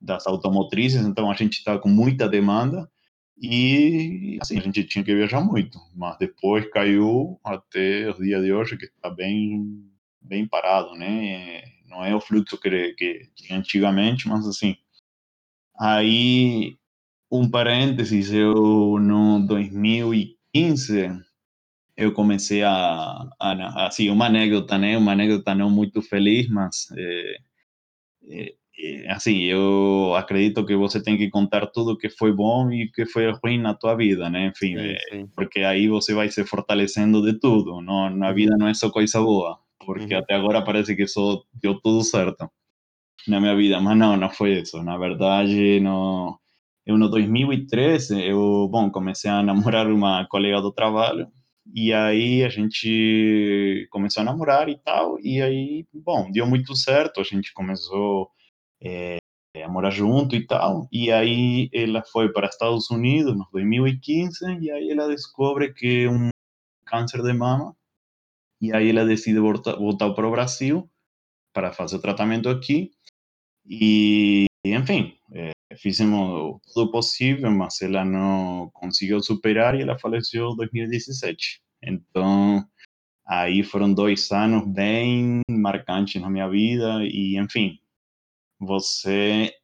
[0.00, 2.88] Das automotrizes, então a gente estava com muita demanda
[3.36, 8.52] e assim a gente tinha que viajar muito, mas depois caiu até o dia de
[8.52, 9.93] hoje que está bem
[10.24, 11.62] bem parado, né?
[11.86, 14.76] Não é o fluxo que, que tinha antigamente, mas assim.
[15.78, 16.76] Aí,
[17.30, 21.10] um parênteses, eu no 2015
[21.96, 27.36] eu comecei a, a, assim uma anécdota né uma anécdota não muito feliz mas é,
[28.28, 33.06] é, assim eu acredito que você tem que contar tudo que foi bom e que
[33.06, 35.26] foi ruim na tua vida né enfim sim, sim.
[35.36, 39.20] porque aí você vai se fortalecendo de tudo não na vida não é só coisa
[39.20, 42.50] boa porque até agora parece que só deu tudo certo
[43.28, 44.82] na minha vida, mas não, não foi isso.
[44.82, 46.38] Na verdade, não,
[46.86, 51.28] eu no 2013, eu, bom, comecei a namorar uma colega do trabalho,
[51.74, 57.20] e aí a gente começou a namorar e tal, e aí, bom, deu muito certo,
[57.20, 58.30] a gente começou
[58.82, 59.16] é,
[59.62, 64.70] a morar junto e tal, e aí ela foi para Estados Unidos no 2015, e
[64.70, 66.28] aí ela descobre que um
[66.84, 67.74] câncer de mama,
[68.66, 70.88] e aí ela decide voltar, voltar para o Brasil
[71.52, 72.90] para fazer o tratamento aqui,
[73.66, 80.56] e, enfim, é, fizemos tudo possível, mas ela não conseguiu superar e ela faleceu em
[80.56, 81.62] 2017.
[81.82, 82.64] Então,
[83.26, 87.78] aí foram dois anos bem marcantes na minha vida e, enfim,
[88.58, 89.54] você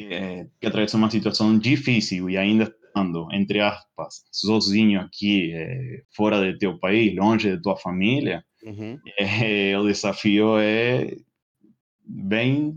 [0.00, 6.52] é, que atravessa uma situação difícil e ainda estando, entre aspas, sozinho aqui, é, fora
[6.52, 8.98] de teu país, longe de tua família, Uhum.
[9.18, 11.16] é, o desafio é
[12.04, 12.76] bem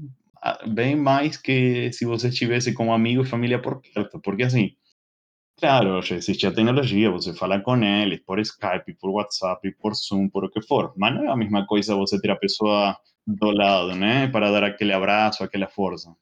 [0.67, 4.71] bem mais que se você estivesse com um amigo e família por perto, porque assim,
[5.57, 10.29] claro, já existe a tecnologia, você fala com eles por Skype, por WhatsApp, por Zoom,
[10.29, 13.51] por o que for, mas não é a mesma coisa você ter a pessoa do
[13.51, 16.15] lado, né, para dar aquele abraço, aquela força.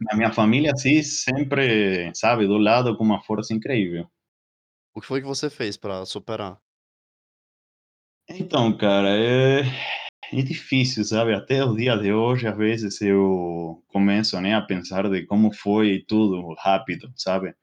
[0.00, 4.06] Na minha família, assim, sempre, sabe, do lado com uma força incrível.
[4.94, 6.58] O que foi que você fez para superar?
[8.28, 9.62] Então, cara, é
[10.32, 11.32] É difícil, sabe?
[11.34, 16.04] Até o dia de hoje, às vezes eu começo, né, a pensar de como foi
[16.06, 17.54] tudo rápido, sabe?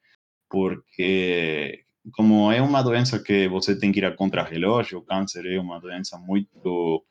[0.50, 5.60] Porque como é uma doença que você tem que ir a contra-relógio, o câncer é
[5.60, 7.04] uma doença muito,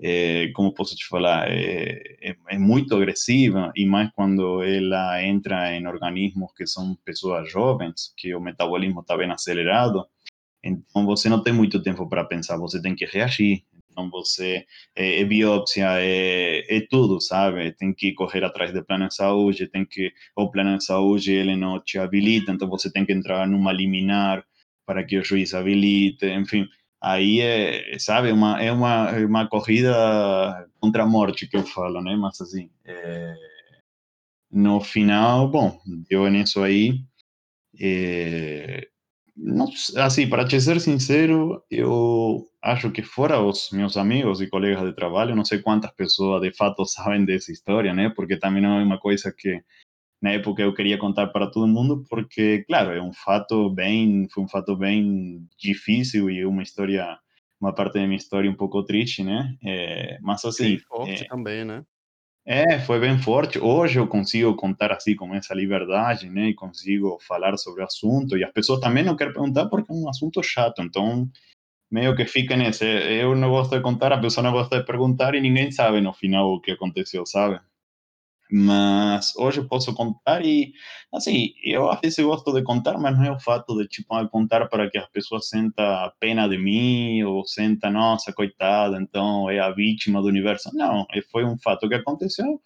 [0.00, 5.72] é, como posso te falar, é, é, é, muito agressiva e mais quando ela entra
[5.74, 10.06] em organismos que são pessoas jovens, que o metabolismo está bem acelerado.
[10.62, 13.64] Então você não tem muito tempo para pensar, você tem que reagir.
[13.90, 17.72] Então você é, é biópsia, é, tudo, sabe?
[17.72, 21.54] Tem que correr atrás do plano de saúde, tem que o plano de saúde ele
[21.56, 24.44] não te habilita, então você tem que entrar numa liminar
[24.86, 26.66] para que o juiz habilite, enfim.
[27.06, 29.92] Aí é, sabe, uma, é uma, uma corrida
[30.80, 32.16] contra a morte que eu falo, né?
[32.16, 33.34] Mas assim, é,
[34.50, 37.04] no final, bom, deu nisso aí.
[37.78, 38.88] É,
[39.36, 44.84] não, assim, para te ser sincero, eu acho que fora os meus amigos e colegas
[44.86, 48.08] de trabalho, não sei quantas pessoas de fato sabem dessa história, né?
[48.16, 49.62] Porque também não é uma coisa que
[50.24, 54.42] na época eu queria contar para todo mundo, porque, claro, é um fato bem, foi
[54.42, 57.18] um fato bem difícil e uma história,
[57.60, 59.54] uma parte da minha história um pouco triste, né?
[59.62, 61.84] É, mas assim, Bem forte é, também, né?
[62.46, 63.58] é, foi bem forte.
[63.58, 66.48] Hoje eu consigo contar assim com essa liberdade, né?
[66.48, 68.38] E consigo falar sobre o assunto.
[68.38, 70.80] E as pessoas também não querem perguntar porque é um assunto chato.
[70.80, 71.28] Então,
[71.90, 72.86] meio que fica nesse.
[72.86, 76.14] Eu não gosto de contar, a pessoa não gosta de perguntar e ninguém sabe no
[76.14, 77.60] final o que aconteceu, sabe?
[78.50, 80.72] Mas hoje eu posso contar e,
[81.12, 84.68] assim, eu às vezes gosto de contar, mas não é o fato de, tipo, contar
[84.68, 89.70] para que as pessoas sentam pena de mim ou sentam, nossa, coitada, então é a
[89.70, 90.70] vítima do universo.
[90.74, 92.60] Não, foi um fato que aconteceu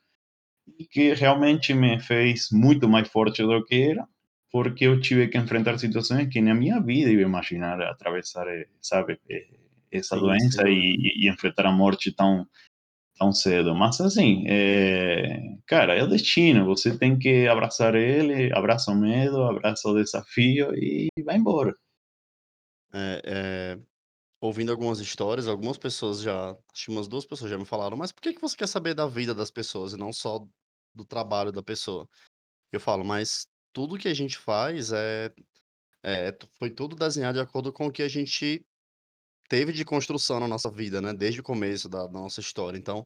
[0.79, 4.07] e que realmente me fez muito mais forte do que era,
[4.51, 8.47] porque eu tive que enfrentar situações que na minha vida eu ia imaginar atravessar,
[8.81, 9.19] sabe,
[9.91, 12.47] essa Sim, sem doença e, e enfrentar a morte tão
[13.19, 13.75] tão cedo.
[13.75, 15.57] Mas assim, é...
[15.67, 16.65] cara, é o destino.
[16.67, 21.75] Você tem que abraçar ele, abraça o medo, abraça o desafio e vai embora.
[22.93, 23.79] É, é,
[24.41, 28.23] ouvindo algumas histórias, algumas pessoas já, acho umas duas pessoas já me falaram, mas por
[28.23, 30.47] que que você quer saber da vida das pessoas e não só
[30.95, 32.09] do trabalho da pessoa?
[32.73, 35.33] Eu falo, mas tudo que a gente faz é,
[36.03, 38.65] é foi tudo desenhado de acordo com o que a gente
[39.49, 41.13] teve de construção na nossa vida, né?
[41.13, 42.79] Desde o começo da, da nossa história.
[42.79, 43.05] Então,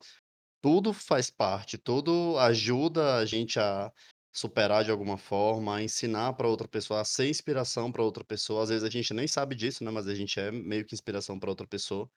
[0.61, 3.92] tudo faz parte, tudo ajuda a gente a
[4.33, 8.62] superar de alguma forma, a ensinar para outra pessoa, a ser inspiração para outra pessoa.
[8.62, 9.90] Às vezes a gente nem sabe disso, né?
[9.90, 12.09] Mas a gente é meio que inspiração para outra pessoa.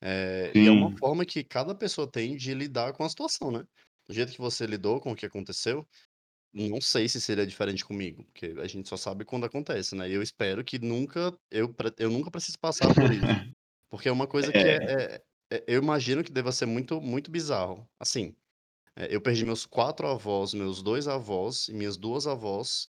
[0.00, 3.64] É, e é uma forma que cada pessoa tem de lidar com a situação, né?
[4.08, 5.86] Do jeito que você lidou com o que aconteceu,
[6.52, 10.08] não sei se seria diferente comigo, porque a gente só sabe quando acontece, né?
[10.08, 13.22] E eu espero que nunca eu, eu nunca precise passar por isso.
[13.92, 16.98] Porque é uma coisa que é, é, é- é- eu imagino que deva ser muito,
[16.98, 17.86] muito bizarro.
[18.00, 18.34] Assim,
[18.96, 22.88] é, eu perdi meus quatro avós, meus dois avós e minhas duas avós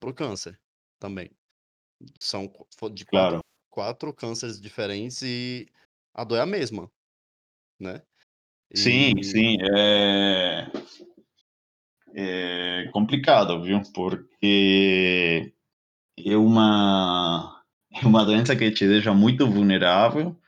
[0.00, 0.60] pro câncer
[0.98, 1.30] também.
[2.18, 2.50] São
[2.92, 3.44] de quatro, claro.
[3.70, 5.68] quatro cânceres diferentes e
[6.12, 6.90] a dor é a mesma,
[7.78, 8.02] né?
[8.74, 10.72] Sim, E sim, é,
[12.12, 13.80] é complicado, viu?
[13.94, 15.54] Porque
[16.18, 20.39] é uma, é uma doença que te deixa muito vulnerável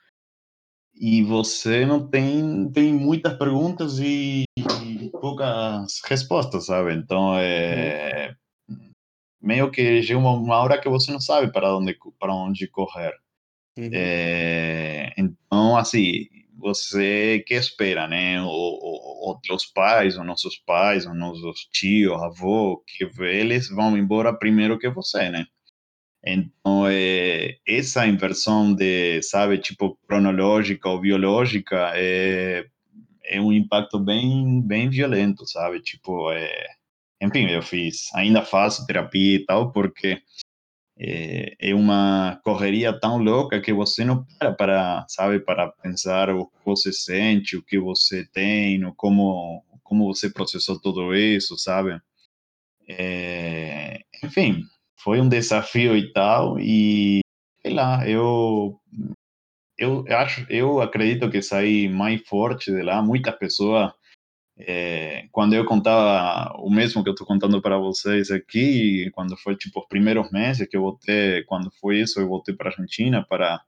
[0.95, 6.95] e você não tem, tem muitas perguntas e, e poucas respostas, sabe?
[6.95, 7.39] Então, Uhum.
[7.39, 8.35] é,
[9.41, 13.15] meio que chega uma, uma hora que você não sabe para onde, para onde correr.
[13.79, 13.91] Uhum.
[13.93, 18.41] É, então, assim, você que espera, né?
[18.43, 24.89] outros pais, os nossos pais, os nossos tios, avós, que eles vão embora primeiro que
[24.91, 25.47] você, né?
[26.25, 32.65] Então, é, essa inversão de, sabe, tipo, cronológica ou biológica é,
[33.25, 35.81] é um impacto bem, bem violento, sabe?
[35.81, 36.67] Tipo, é,
[37.21, 40.23] enfim, eu fiz, ainda faço terapia e tal, porque
[40.99, 46.47] é, é uma correria tão louca que você não para para, sabe, para pensar o
[46.47, 52.01] que você sente, o que você tem, como, como você processou tudo isso, sabe?
[52.89, 54.63] É, enfim,
[55.03, 57.21] foi um desafio e tal, e
[57.63, 58.81] sei lá, eu
[59.79, 63.03] eu acho, eu acredito que saí mais forte de lá.
[63.03, 63.93] Muitas pessoas,
[64.59, 69.57] é, quando eu contava o mesmo que eu estou contando para vocês aqui, quando foi
[69.57, 73.27] tipo os primeiros meses que eu voltei, quando foi isso, eu voltei para a Argentina
[73.29, 73.61] para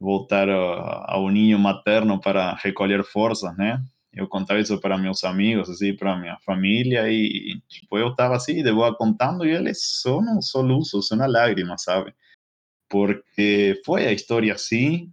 [0.00, 3.82] voltar ao ninho materno para recolher forças, né?
[4.12, 8.62] Eu contava isso para meus amigos, assim, para minha família, e, tipo, eu estava assim,
[8.62, 12.12] de boa contando, e eles só um soluço, só uma lágrima, sabe?
[12.88, 15.12] Porque foi a história assim,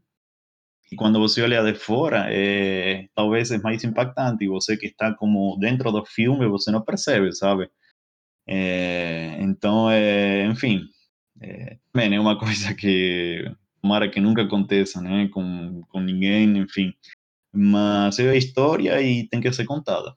[0.92, 5.14] e quando você olha de fora, é, talvez é mais impactante, e você que está
[5.14, 7.70] como dentro do filme, você não percebe, sabe?
[8.48, 10.82] É, então, é, enfim,
[11.42, 12.38] é, é uma
[12.78, 13.46] que
[13.82, 16.94] tomara que nunca aconteça, né, com, com ninguém, enfim,
[17.58, 20.15] mas é a história e tem que ser contada.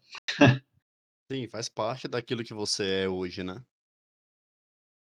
[1.33, 3.63] Sim, faz parte daquilo que você é hoje, né?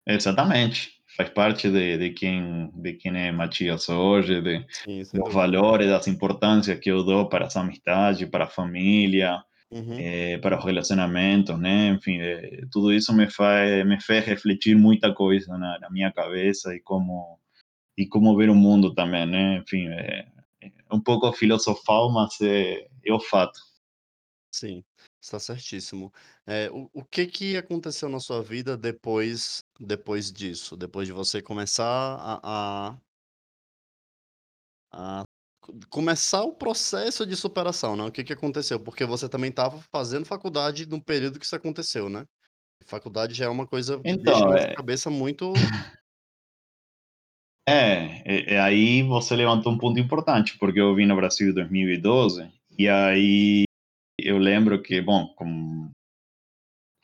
[0.08, 1.00] Exatamente.
[1.18, 6.08] Faz parte de, de, quem, de quem é Matias hoje, de, Sim, dos valores, das
[6.08, 9.98] importâncias que eu dou para essa amizade, para a família, uhum.
[10.00, 11.90] é, para os relacionamentos, né?
[11.90, 16.74] Enfim, é, tudo isso me faz, me fez refletir muita coisa na, na, minha cabeça
[16.74, 17.40] e como,
[17.98, 19.58] e como ver o mundo também, né?
[19.58, 20.28] Enfim, é,
[20.92, 23.60] um pouco filosofal, mas é, é o fato.
[24.54, 24.84] Sim,
[25.22, 26.12] está certíssimo.
[26.46, 30.76] É, o, o que que aconteceu na sua vida depois, depois disso?
[30.76, 32.40] Depois de você começar a,
[32.92, 32.98] a,
[34.92, 35.24] a
[35.90, 38.04] começar o processo de superação, né?
[38.04, 38.80] O que que aconteceu?
[38.80, 42.26] Porque você também estava fazendo faculdade no período que isso aconteceu, né?
[42.86, 45.54] Faculdade já é uma coisa que Então, é, cabeça muito.
[47.70, 52.50] é, é, aí você levantou um ponto importante, porque eu vim no Brasil em 2012,
[52.78, 53.64] e aí
[54.20, 55.90] eu lembro que, bom, com,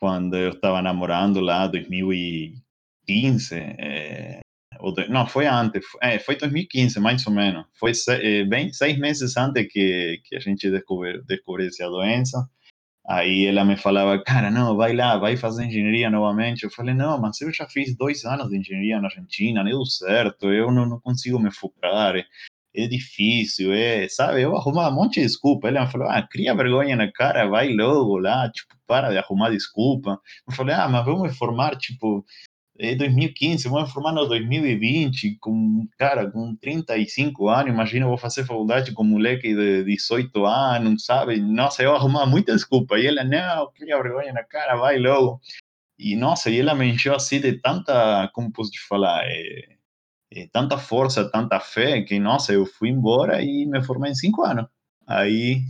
[0.00, 4.40] quando eu estava namorando lá, 2015, é,
[4.80, 7.64] ou, não, foi antes, é, foi 2015, mais ou menos.
[7.78, 12.48] Foi é, bem seis meses antes que, que a gente descobriu, descobrisse a doença.
[13.08, 16.64] Aí ela me falava, cara, não, vai lá, vai fazer engenharia novamente.
[16.64, 20.52] Eu falei, não, mas eu já fiz dois anos de engenharia na Argentina, deu certo,
[20.52, 22.24] eu não, não consigo me focar, é,
[22.74, 24.42] é difícil, é, sabe?
[24.42, 25.68] Eu arrumava um monte de desculpa.
[25.68, 29.50] Ela me falou, ah, cria vergonha na cara, vai logo lá, tipo, para de arrumar
[29.50, 30.20] desculpa.
[30.48, 32.24] Eu falei, ah, mas vamos me formar, tipo,
[32.78, 38.92] 2015, vamos me formar no 2020, com, cara, com 35 anos, imagina, vou fazer faculdade
[38.92, 41.40] com um moleque de 18 anos, sabe?
[41.40, 42.98] Nossa, eu arrumava muita desculpa.
[42.98, 45.40] E ela, não, cria vergonha na cara, vai logo.
[45.98, 49.76] E, nossa, e ela me encheu assim de tanta, como posso te falar, é,
[50.32, 54.42] é, tanta força, tanta fé, que, nossa, eu fui embora e me formei em cinco
[54.42, 54.66] anos.
[55.06, 55.62] Aí,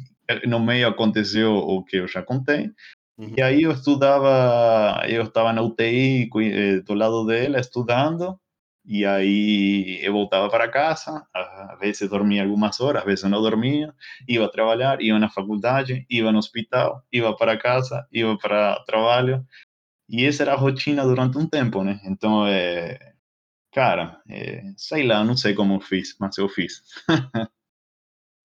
[0.46, 2.70] no meio aconteceu o que eu já contei,
[3.18, 3.32] Uhum.
[3.36, 8.38] E aí eu estudava, eu estava na UTI eh, do lado dela, estudando,
[8.84, 13.92] e aí eu voltava para casa, às vezes dormia algumas horas, às vezes não dormia,
[14.28, 19.44] ia trabalhar, ia na faculdade, ia no hospital, ia para casa, ia para trabalho,
[20.08, 22.00] e essa era a rotina durante um tempo, né?
[22.04, 22.98] Então, é,
[23.72, 26.82] cara, é, sei lá, não sei como eu fiz, mas eu fiz.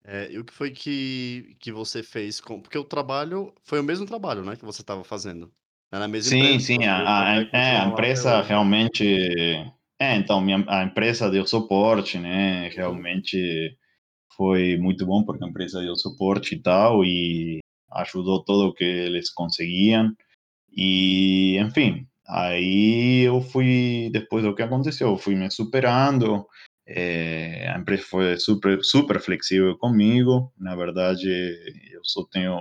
[0.04, 2.60] É, e o que foi que, que você fez com.
[2.60, 4.56] Porque o trabalho foi o mesmo trabalho, né?
[4.56, 5.52] Que você estava fazendo.
[5.92, 8.48] Era a mesma Sim, empresa sim, a, a, é, a lá empresa né?
[8.48, 9.06] realmente.
[10.00, 12.64] É, então, minha, a empresa deu suporte, né?
[12.64, 12.76] Uhum.
[12.76, 13.78] Realmente
[14.36, 17.60] foi muito bom porque a empresa deu suporte e tal, e
[17.92, 20.12] ajudou todo o que eles conseguiam.
[20.76, 26.48] E, enfim, aí eu fui, depois do que aconteceu, eu fui me superando.
[26.86, 30.52] É, a empresa foi super, super flexível comigo.
[30.58, 31.30] Na verdade,
[31.92, 32.60] eu só tenho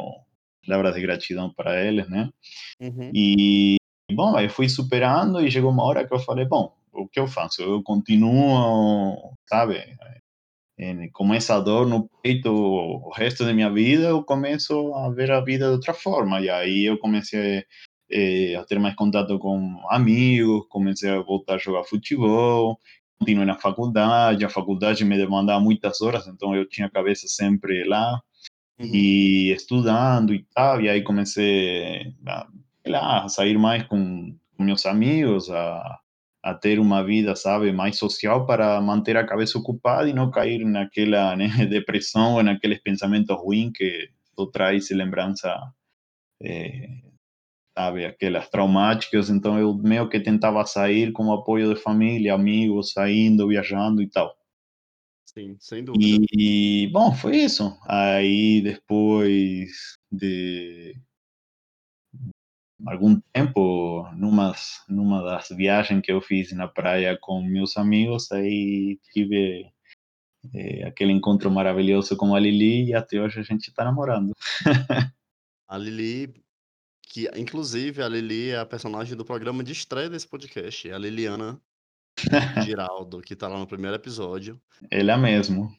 [0.67, 2.31] palavras de gratidão para eles, né?
[2.81, 3.11] Uhum.
[3.15, 3.77] E,
[4.13, 7.27] bom, aí fui superando e chegou uma hora que eu falei, bom, o que eu
[7.27, 7.63] faço?
[7.63, 9.97] Eu continuo, sabe,
[11.13, 15.41] com essa dor no peito o resto da minha vida, eu começo a ver a
[15.41, 16.41] vida de outra forma.
[16.41, 17.65] E aí eu comecei
[18.11, 22.81] eh, a ter mais contato com amigos, comecei a voltar a jogar futebol,
[23.21, 27.85] continuei na faculdade, a faculdade me demandava muitas horas, então eu tinha a cabeça sempre
[27.85, 28.21] lá,
[28.79, 28.87] uhum.
[28.87, 32.49] e estudando e tal, e aí comecei a,
[32.87, 36.01] lá, a sair mais com, com meus amigos, a,
[36.43, 40.65] a ter uma vida, sabe, mais social para manter a cabeça ocupada e não cair
[40.65, 45.55] naquela né, depressão naqueles pensamentos ruins que só traz lembrança,
[46.43, 46.89] é,
[47.77, 49.31] sabe, aquelas traumáticas.
[49.31, 54.09] Então eu meio que tentava sair com o apoio de família, amigos, saindo, viajando e
[54.09, 54.35] tal.
[55.27, 56.27] Sim, sem dúvida.
[56.37, 57.79] E, bom, foi isso.
[57.87, 60.97] Aí depois de
[62.87, 64.53] algum tempo, numa,
[64.89, 69.71] numa das viagens que eu fiz na praia com meus amigos, aí tive
[70.55, 74.33] é, aquele encontro maravilhoso com a Lili e até hoje a gente está namorando.
[75.69, 76.43] a Lili,
[77.11, 80.99] que inclusive a Lili é a personagem do programa de estreia desse podcast, é a
[80.99, 81.61] Liliana
[82.65, 84.61] Giraldo, que está lá no primeiro episódio.
[84.89, 85.75] Ela mesmo.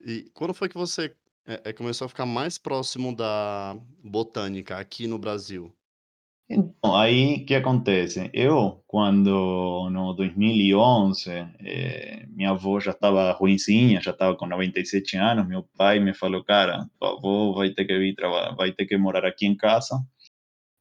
[0.00, 1.12] E quando foi que você
[1.44, 5.74] é, começou a ficar mais próximo da botânica aqui no Brasil?
[6.48, 8.30] Então, aí, que acontece?
[8.32, 15.46] Eu, quando no 2011, eh, minha avó já estava ruimzinha, já estava com 97 anos,
[15.46, 18.96] meu pai me falou, cara, tua avó vai ter que vir trabalhar, vai ter que
[18.96, 20.02] morar aqui em casa,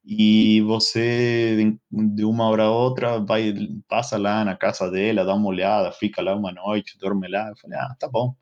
[0.09, 3.53] e você, de uma hora a outra, vai,
[3.89, 7.49] passa lá na casa dela, dá uma olhada, fica lá uma noite, dorme lá.
[7.49, 8.33] Eu falei, ah, tá bom.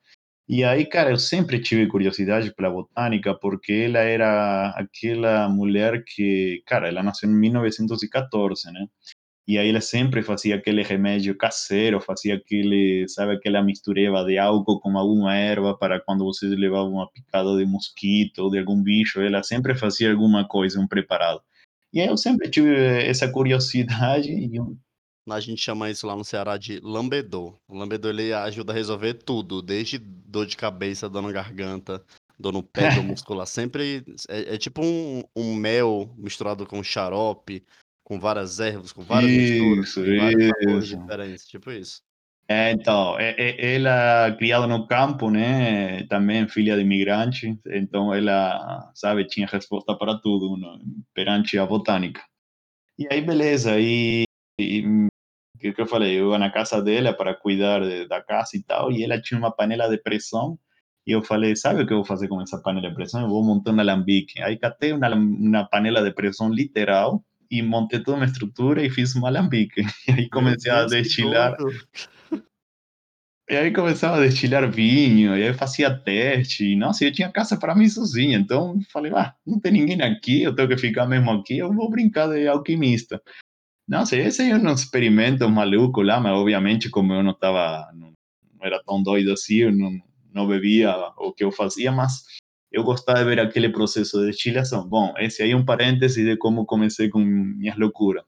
[0.47, 6.63] E aí, cara, eu sempre tive curiosidade pela botânica, porque ela era aquela mulher que,
[6.68, 8.88] cara, ela nasceu em 1914, né?
[9.47, 14.80] E aí ela sempre fazia aquele remédio caseiro, fazia aquele, sabe, aquela mistureba de álcool
[14.80, 19.22] com alguma erva para quando você levava uma picada de mosquito ou de algum bicho,
[19.22, 21.41] ela sempre fazia alguma coisa, um preparado.
[21.95, 24.59] E aí eu sempre tive essa curiosidade e
[25.29, 27.57] a gente chama isso lá no Ceará de lambedor.
[27.69, 32.03] O lambedor ele ajuda a resolver tudo, desde dor de cabeça, dor na garganta,
[32.37, 33.47] dor no pé, dor muscular.
[33.47, 37.63] Sempre é, é tipo um, um, mel misturado com xarope,
[38.03, 42.01] com várias ervas, com várias isso, misturas, com sabores diferentes, tipo isso.
[42.47, 46.03] Então, ela criada no campo, né?
[46.03, 50.79] Também filha de imigrante, então ela, sabe, tinha resposta para tudo né?
[51.13, 52.21] perante a botânica.
[52.99, 54.25] E aí, beleza, e,
[54.59, 55.07] e
[55.59, 58.63] que, que eu falei, eu ia na casa dela para cuidar de, da casa e
[58.63, 60.59] tal, e ela tinha uma panela de pressão,
[61.07, 63.21] e eu falei, sabe o que eu vou fazer com essa panela de pressão?
[63.21, 64.41] Eu vou montar um alambique.
[64.41, 69.15] Aí catei uma, uma panela de pressão literal, e montei toda uma estrutura e fiz
[69.15, 69.81] um alambique.
[70.07, 71.55] E aí comecei a destilar.
[73.47, 76.65] E aí começava a destilar vinho, e aí fazia teste.
[76.65, 78.39] E, nossa, eu tinha casa para mim sozinha.
[78.39, 81.89] Então falei, ah, não tem ninguém aqui, eu tenho que ficar mesmo aqui, eu vou
[81.89, 83.21] brincar de alquimista.
[83.87, 88.13] Não sei, esse é um experimento maluco lá, mas obviamente como eu não estava, não,
[88.57, 89.91] não, era tão doido assim, eu não,
[90.33, 92.23] não bebia o que eu fazia, mas
[92.71, 94.87] eu gostava de ver aquele processo de destilação.
[94.87, 98.23] Bom, esse aí é um parêntese de como comecei com minhas loucuras.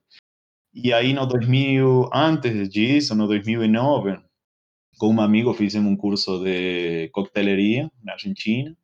[0.74, 4.20] E aí no 2000, antes disso, no 2009,
[4.98, 8.76] com um amigo fizemos um curso de coqueteleria na Argentina,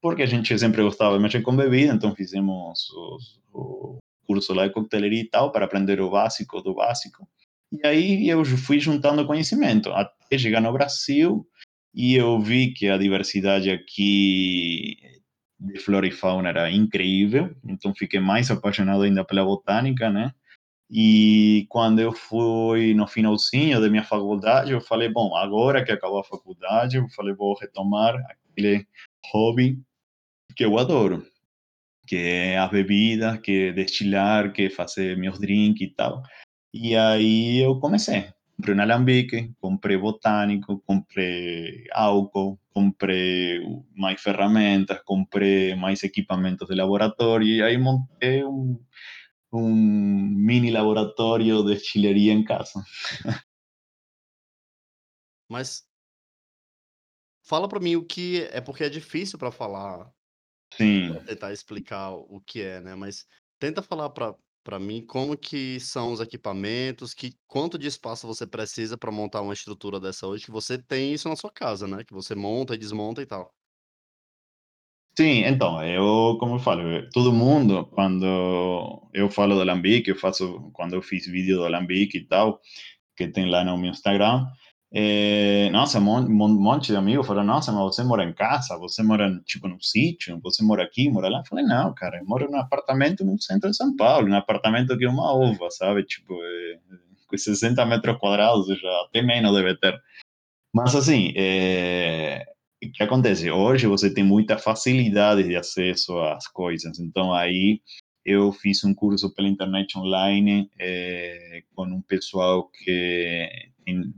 [0.00, 4.66] porque a gente sempre gostava de mexer com bebida, então fizemos os, o curso lá
[4.66, 7.26] de coqueteleria e tal, para aprender o básico do básico.
[7.72, 11.46] E aí eu fui juntando conhecimento, até chegar no Brasil,
[11.94, 14.96] e eu vi que a diversidade aqui
[15.58, 20.32] de flora e fauna era incrível, então fiquei mais apaixonado ainda pela botânica, né?
[20.90, 26.20] E quando eu fui no finalzinho da minha faculdade, eu falei, bom, agora que acabou
[26.20, 28.86] a faculdade, eu falei, vou retomar aquele
[29.30, 29.78] hobby
[30.56, 31.26] que eu adoro,
[32.06, 36.22] que é a bebida, que é destilar, que é fazer meus drinks e tal.
[36.72, 38.32] E aí eu comecei.
[38.56, 43.60] Comprei um alambique, comprei botânico, comprei álcool, comprei
[43.94, 48.80] mais ferramentas, comprei mais equipamentos de laboratório e aí montei um
[49.52, 52.82] um mini laboratório de destileria em casa.
[55.48, 55.86] Mas
[57.42, 60.12] fala para mim o que é porque é difícil para falar,
[60.72, 61.14] Sim.
[61.14, 62.94] pra tentar explicar o que é, né?
[62.94, 63.26] Mas
[63.60, 64.34] tenta falar para
[64.64, 69.40] para mim como que são os equipamentos, que quanto de espaço você precisa para montar
[69.40, 72.04] uma estrutura dessa hoje, que você tem isso na sua casa, né?
[72.04, 73.50] Que você monta e desmonta e tal.
[75.18, 78.24] Sim, então, eu, como eu falo, todo mundo, quando
[79.12, 82.60] eu falo do Alambique, eu faço, quando eu fiz vídeo do Alambique e tal,
[83.16, 84.46] que tem lá no meu Instagram,
[84.92, 89.30] É, nossa, um monte de amigos falaram, nossa, mas você mora em casa, você mora,
[89.46, 91.40] tipo, num sítio, você mora aqui, mora lá.
[91.40, 94.98] Eu falei, não, cara, eu moro num apartamento no centro de São Paulo, num apartamento
[94.98, 96.04] que é uma ova, sabe?
[96.04, 96.80] Tipo, é,
[97.28, 100.00] com 60 metros quadrados, já até menos deve ter.
[100.74, 102.44] Mas, assim, é,
[102.82, 103.50] o que acontece?
[103.50, 107.80] Hoje você tem muita facilidade de acesso às coisas, então aí
[108.24, 113.48] eu fiz um curso pela internet online é, com um pessoal que
[113.84, 114.12] tem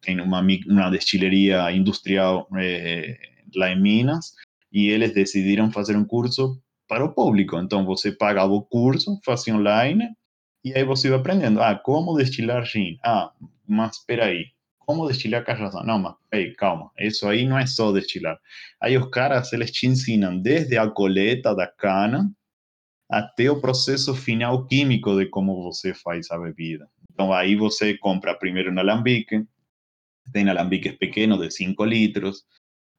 [0.00, 3.18] tem uma, uma destileria industrial é,
[3.54, 4.32] lá em Minas,
[4.72, 7.58] e eles decidiram fazer um curso para o público.
[7.58, 10.08] Então, você pagava o curso, fazia online,
[10.64, 11.60] e aí você ia aprendendo.
[11.60, 12.98] Ah, como destilar gin?
[13.04, 13.32] Ah,
[13.66, 14.46] mas espera aí.
[14.90, 15.84] Como destilar cachaça?
[15.84, 16.16] Não, mas
[16.58, 16.90] calma.
[16.98, 18.36] Isso aí não é só destilar.
[18.82, 22.28] Aí os caras, eles te ensinam desde a coleta da cana
[23.08, 26.88] até o processo final químico de como você faz a bebida.
[27.12, 29.46] Então, aí você compra primeiro no alambique,
[30.32, 32.42] tem alambiques pequenos de 5 litros,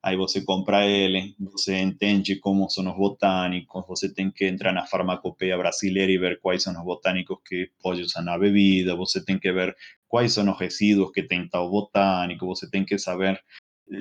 [0.01, 4.87] aí você compra ele, você entende como são os botânicos, você tem que entrar na
[4.87, 9.37] farmacopeia brasileira e ver quais são os botânicos que pode usar na bebida, você tem
[9.37, 9.75] que ver
[10.11, 13.39] quais são os resíduos que tem tal botânico, você tem que saber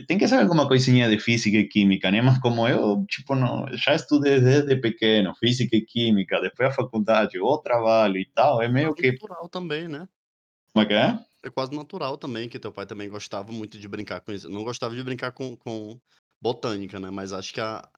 [0.06, 2.22] tem que saber alguma coisinha de física e química, né?
[2.22, 7.40] Mas como eu, tipo, não, já estudei desde pequeno, física e química, depois a faculdade,
[7.40, 9.10] o trabalho e tal, é meio que...
[9.10, 10.08] Natural também, né?
[10.72, 11.18] Como é que é?
[11.42, 14.48] É quase natural também, que teu pai também gostava muito de brincar com isso.
[14.48, 15.98] Não gostava de brincar com, com
[16.40, 17.10] botânica, né?
[17.10, 17.88] Mas acho que a,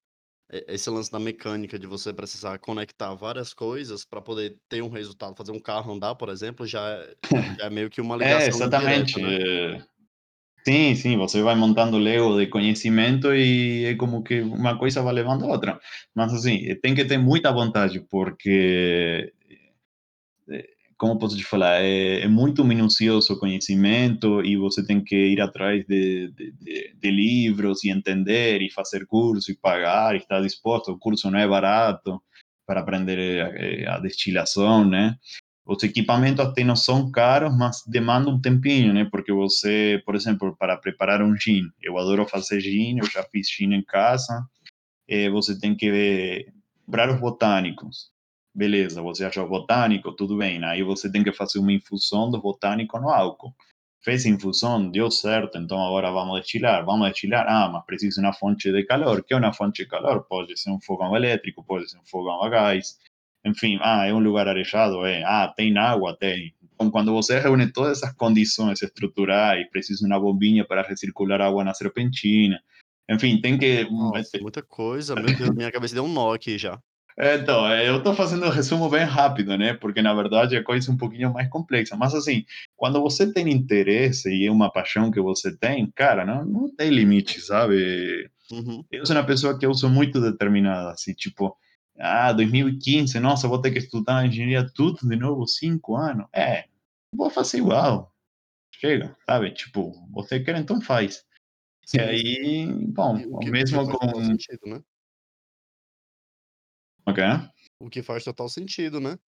[0.68, 5.36] esse lance da mecânica, de você precisar conectar várias coisas para poder ter um resultado,
[5.36, 7.16] fazer um carro andar, por exemplo, já é,
[7.58, 9.14] já é meio que uma É, ligação exatamente.
[9.14, 9.36] direta, né?
[9.78, 9.82] é,
[10.64, 15.12] Sim, sim, você vai montando Lego de conhecimento e é como que uma coisa vai
[15.12, 15.80] levando a outra.
[16.14, 19.41] Mas assim, tem que ter muita vontade, porque é,
[21.02, 25.40] como posso te falar, é, é, muito minucioso o conhecimento e você tem que ir
[25.40, 30.40] atrás de, de, de, de, livros e entender e fazer curso e pagar, e estar
[30.40, 30.92] disposto.
[30.92, 32.22] O curso não é barato
[32.64, 35.16] para aprender a, a destilação, né?
[35.66, 39.04] Os equipamentos até não são caros, mas demandam um tempinho, né?
[39.10, 43.48] Porque você, por exemplo, para preparar um gin, eu adoro fazer gin, eu já fiz
[43.50, 44.46] gin em casa,
[45.08, 46.46] é, você tem que
[46.86, 48.11] comprar os botânicos,
[48.54, 50.62] Beleza, você achou botânico, tudo bem.
[50.64, 53.54] Aí você tem que fazer uma infusão do botânico no álcool.
[54.02, 56.84] Fez a infusão, deu certo, então agora vamos destilar.
[56.84, 59.24] Vamos destilar, ah, mas precisa uma fonte de calor.
[59.24, 60.24] que é uma fonte de calor?
[60.24, 62.98] Pode ser um fogão elétrico, pode ser um fogão a gás.
[63.44, 65.06] Enfim, ah, é um lugar arejado?
[65.06, 65.22] É.
[65.24, 66.14] Ah, tem água?
[66.16, 66.54] Tem.
[66.74, 71.64] Então, quando você reúne todas essas condições estruturais, precisa de uma bombinha para recircular água
[71.64, 72.60] na serpentina.
[73.08, 73.84] Enfim, tem que.
[73.84, 75.14] Nossa, muita coisa.
[75.14, 76.78] Meu Deus, minha cabeça deu um nó aqui já.
[77.18, 79.74] Então, eu estou fazendo um resumo bem rápido, né?
[79.74, 81.96] Porque na verdade a coisa é um pouquinho mais complexa.
[81.96, 82.44] Mas assim,
[82.76, 86.90] quando você tem interesse e é uma paixão que você tem, cara, não, não tem
[86.90, 88.30] limite, sabe?
[88.50, 88.84] Uhum.
[88.90, 91.56] Eu sou uma pessoa que eu sou muito determinada, assim, tipo,
[91.98, 96.26] ah, 2015, nossa, vou ter que estudar engenharia tudo de novo, cinco anos.
[96.32, 96.64] É,
[97.14, 98.12] vou fazer igual.
[98.74, 99.52] Chega, sabe?
[99.52, 101.24] Tipo, você quer, então faz.
[101.84, 101.98] Sim.
[101.98, 104.24] E aí, bom, o mesmo com.
[104.24, 104.82] Sentido, né?
[107.06, 107.22] Ok.
[107.80, 109.18] O que faz total sentido, né?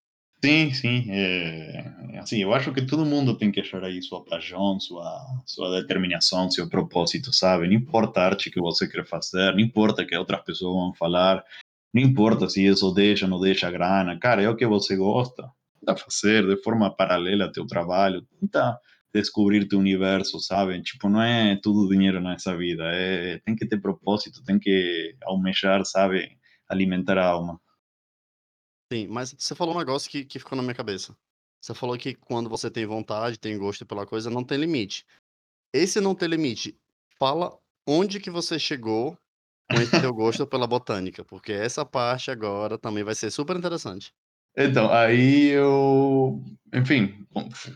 [0.44, 1.06] Sim, sim.
[1.10, 5.80] É, assim, eu acho que todo mundo tem que achar aí sua paixão, sua, sua
[5.80, 7.66] determinação, seu propósito, sabe?
[7.66, 11.42] Não importa a arte que você quer fazer, não importa que outras pessoas vão falar,
[11.94, 14.18] não importa se isso deixa ou não deixa grana.
[14.18, 15.48] Cara, é o que você gosta.
[15.80, 18.26] Tenta fazer de forma paralela teu trabalho.
[18.40, 18.78] Tenta
[19.14, 20.82] descobrir teu universo, sabe?
[20.82, 22.84] Tipo, não é tudo dinheiro nessa vida.
[22.86, 26.36] É, tem que ter propósito, tem que almejar, sabe?
[26.68, 27.60] Alimentar a alma.
[28.94, 31.16] Sim, mas você falou um negócio que, que ficou na minha cabeça.
[31.60, 35.04] Você falou que quando você tem vontade, tem gosto pela coisa, não tem limite.
[35.74, 36.76] Esse não tem limite,
[37.18, 39.18] fala onde que você chegou
[39.68, 44.12] com esse teu gosto pela botânica, porque essa parte agora também vai ser super interessante.
[44.56, 46.40] Então, aí eu,
[46.72, 47.26] enfim,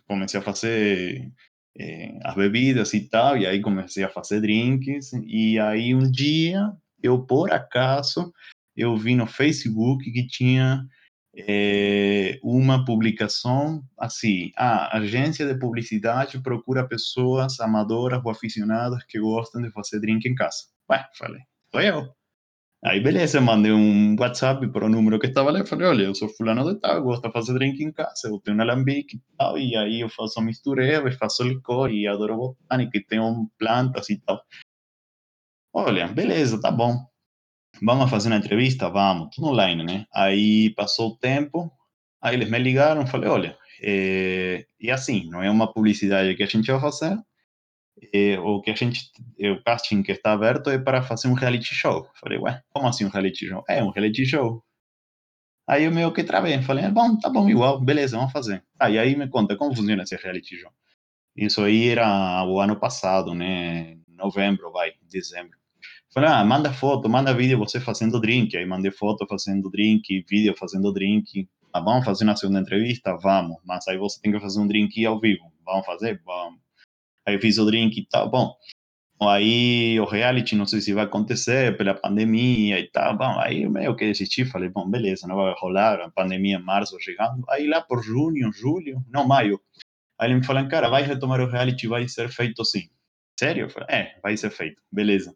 [0.06, 1.32] comecei a fazer
[1.76, 6.72] é, as bebidas e tal, e aí comecei a fazer drinks, e aí um dia,
[7.02, 8.32] eu por acaso,
[8.76, 10.86] eu vi no Facebook que tinha
[11.46, 19.62] é, uma publicação assim: a agência de publicidade procura pessoas amadoras ou aficionadas que gostam
[19.62, 20.64] de fazer drink em casa.
[20.90, 22.08] Ué, falei, sou eu.
[22.84, 26.14] Aí, beleza, mandei um WhatsApp para o número que estava lá e falei: olha, eu
[26.14, 29.20] sou fulano de tal, gosto de fazer drink em casa, eu tenho um alambique e
[29.36, 34.18] tal, e aí eu faço mistureba, faço licor e adoro botânica e tenho plantas e
[34.18, 34.40] tal.
[35.72, 37.08] Olha, beleza, tá bom
[37.82, 38.88] vamos fazer uma entrevista?
[38.88, 40.06] Vamos, tudo online, né?
[40.14, 41.70] Aí passou o tempo,
[42.20, 46.46] aí eles me ligaram, falei, olha, é, e assim, não é uma publicidade que a
[46.46, 47.18] gente vai fazer,
[48.12, 51.34] é, o que a gente, é, o casting que está aberto é para fazer um
[51.34, 52.08] reality show.
[52.20, 53.64] Falei, ué, como assim um reality show?
[53.68, 54.62] É um reality show.
[55.66, 58.64] Aí eu meio que travei, falei, é bom, tá bom, igual, beleza, vamos fazer.
[58.78, 60.70] Ah, aí me conta, como funciona esse reality show?
[61.36, 65.57] Isso aí era o ano passado, né, novembro, vai, dezembro.
[66.18, 68.56] Falei, ah, manda foto, manda vídeo você fazendo drink.
[68.56, 71.48] Aí mandei foto fazendo drink, vídeo fazendo drink.
[71.72, 73.16] Ah, vamos fazer uma segunda entrevista?
[73.22, 73.58] Vamos.
[73.64, 75.44] Mas aí você tem que fazer um drink ao vivo.
[75.64, 76.20] Vamos fazer?
[76.26, 76.58] Vamos.
[77.24, 78.52] Aí fiz o drink e tal, bom.
[79.22, 83.16] Aí o reality, não sei se vai acontecer pela pandemia e tal.
[83.16, 86.98] Bom, aí meio que desisti, falei, bom, beleza, não vai rolar, a pandemia em março
[86.98, 87.44] chegando.
[87.48, 89.60] Aí lá por junho, julho, não, maio.
[90.18, 92.88] Aí ele me falou, cara, vai retomar o reality, vai ser feito sim.
[93.38, 93.70] Sério?
[93.70, 95.32] Falei, é, vai ser feito, beleza.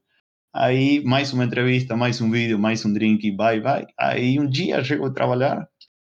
[0.55, 3.87] Aí mais uma entrevista, mais um vídeo, mais um drink, vai, vai.
[3.99, 5.67] Aí um dia chego a trabalhar,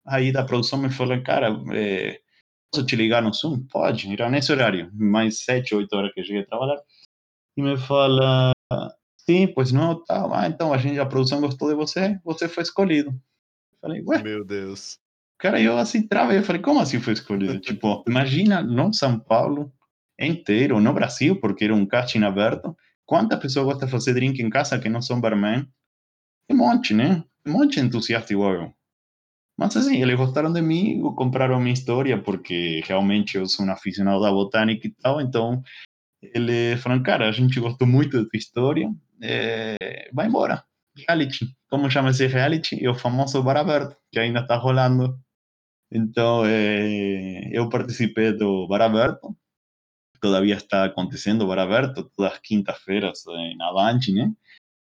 [0.05, 2.19] aí da produção me falou, cara, é,
[2.69, 3.65] posso te ligar no Zoom?
[3.67, 6.81] Pode, era nesse horário, mais sete, oito horas que cheguei a trabalhar.
[7.55, 8.51] E me fala,
[9.17, 12.63] sim, pois não, tá, ah, então a gente, a produção gostou de você, você foi
[12.63, 13.11] escolhido.
[13.11, 14.21] Eu falei, ué?
[14.21, 14.99] Meu Deus.
[15.39, 17.57] Cara, eu assim travei, eu falei, como assim foi escolhido?
[17.61, 19.71] tipo, imagina no São Paulo
[20.19, 22.75] inteiro, no Brasil, porque era um casting aberto,
[23.05, 25.67] Quantas pessoas gostam de fazer drink em casa que não são barman?
[26.49, 27.23] Um monte, né?
[27.45, 28.73] Um monte de entusiasta igual eu.
[29.57, 34.21] Mas assim, eles gostaram de mim, compraram minha história, porque realmente eu sou um aficionado
[34.21, 35.63] da botânica e tal, então
[36.21, 38.91] eles falaram, cara, a gente gostou muito da tua história,
[39.21, 40.63] é, vai embora.
[41.07, 41.45] Reality.
[41.69, 42.83] Como chama esse reality?
[42.83, 45.17] É o famoso Bar Aberto, que ainda está rolando.
[45.91, 49.35] Então, é, eu participei do Bar Aberto,
[50.25, 53.23] todavía está acontecendo para aberto todas as quintas-feiras
[53.57, 54.31] na Band, né?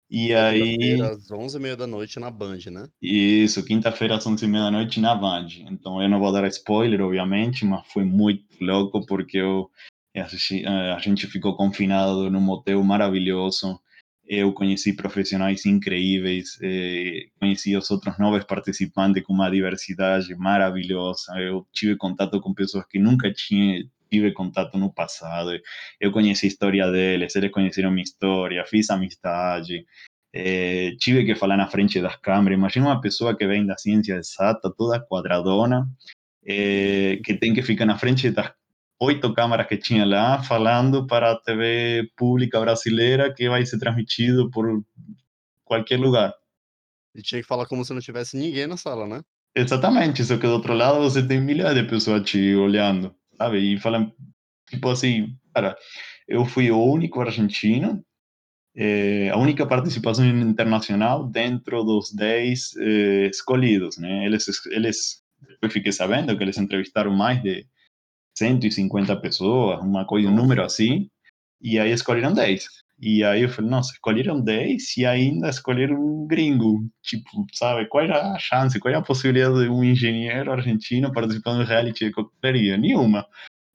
[0.09, 1.01] E aí.
[1.01, 2.87] Às 11h30 da noite na Band, né?
[3.01, 5.49] Isso, quinta-feira às 11h30 da noite na Band.
[5.69, 9.69] Então eu não vou dar spoiler, obviamente, mas foi muito louco porque eu,
[10.15, 13.81] a gente ficou confinado num motel maravilhoso.
[14.25, 21.33] Eu conheci profissionais incríveis, eh, conheci os outros novos participantes com uma diversidade maravilhosa.
[21.41, 23.83] Eu tive contato com pessoas que nunca tinha
[24.13, 25.59] tive contato no passado,
[25.99, 29.87] eu conheci a história deles, eles conheceram minha história, fiz amizade,
[30.35, 32.59] é, tive que falar na frente das câmeras.
[32.59, 35.89] Imagina uma pessoa que vem da ciência exata, toda quadradona,
[36.47, 38.53] é, que tem que ficar na frente das
[39.01, 44.51] oito câmeras que tinha lá, falando para a TV pública brasileira que vai ser transmitido
[44.51, 44.85] por
[45.65, 46.35] qualquer lugar.
[47.15, 49.23] E tinha que falar como se não tivesse ninguém na sala, né?
[49.55, 53.59] Exatamente, só que do outro lado você tem milhares de pessoas te olhando sabe?
[53.59, 54.13] E falam,
[54.69, 55.77] tipo assim, cara,
[56.29, 58.05] eu fui o único argentino,
[58.75, 62.83] é, a única participação internacional dentro dos 10 é,
[63.27, 64.25] eh, escolhidos, né?
[64.25, 65.23] Eles, eles,
[65.61, 67.67] eu fiquei sabendo que eles entrevistaram mais de
[68.39, 71.11] 150 pessoas, uma coisa, um número assim,
[71.61, 72.67] e aí escolheram 10.
[73.05, 76.89] E aí eu falei, nossa, escolheram 10 e ainda escolheram um gringo.
[77.03, 81.59] Tipo, sabe, qual é a chance, qual é a possibilidade de um engenheiro argentino participando
[81.59, 82.77] do reality de coquetelaria?
[82.77, 83.27] Nenhuma.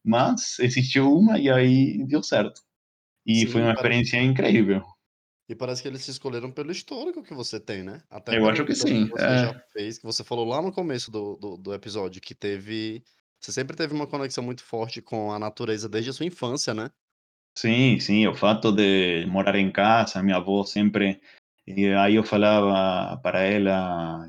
[0.02, 2.62] Mas existiu uma e aí deu certo.
[3.26, 4.82] E Sim, foi uma experiência incrível.
[5.50, 8.02] E parece que eles se escolheram pelo histórico que você tem, né?
[8.10, 9.08] Até eu acho que sim.
[9.08, 9.40] Que você é.
[9.40, 13.04] já fez, que você falou lá no começo do, do, do episódio, que teve.
[13.42, 16.90] Você sempre teve uma conexão muito forte com a natureza desde a sua infância, né?
[17.58, 21.20] Sim, sim, o fato de morar em casa, minha avó sempre.
[21.66, 24.28] E aí eu falava para ela: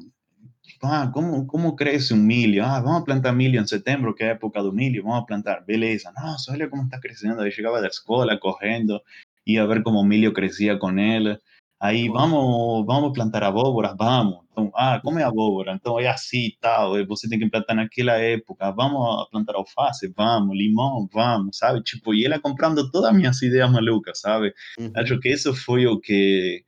[0.82, 2.64] ah, como, como cresce um milho?
[2.64, 5.60] Ah, vamos plantar milho em setembro, que é a época do milho, vamos plantar.
[5.62, 7.42] Beleza, nossa, olha como está crescendo.
[7.42, 8.98] Aí chegava da escola correndo,
[9.46, 11.38] ia ver como o milho crescia com ela.
[11.80, 14.40] Aí vamos, vamos plantar abóboras, vamos.
[14.50, 15.72] Então, ah, como é abóbora?
[15.74, 18.72] Então é assim tal, você tem que plantar naquela época.
[18.72, 20.12] Vamos plantar alface?
[20.16, 20.56] Vamos.
[20.56, 21.08] Limão?
[21.12, 21.80] Vamos, sabe?
[21.82, 24.52] Tipo, e ela comprando todas as minhas ideias malucas, sabe?
[24.78, 24.90] Uhum.
[24.96, 26.64] Acho que isso foi o que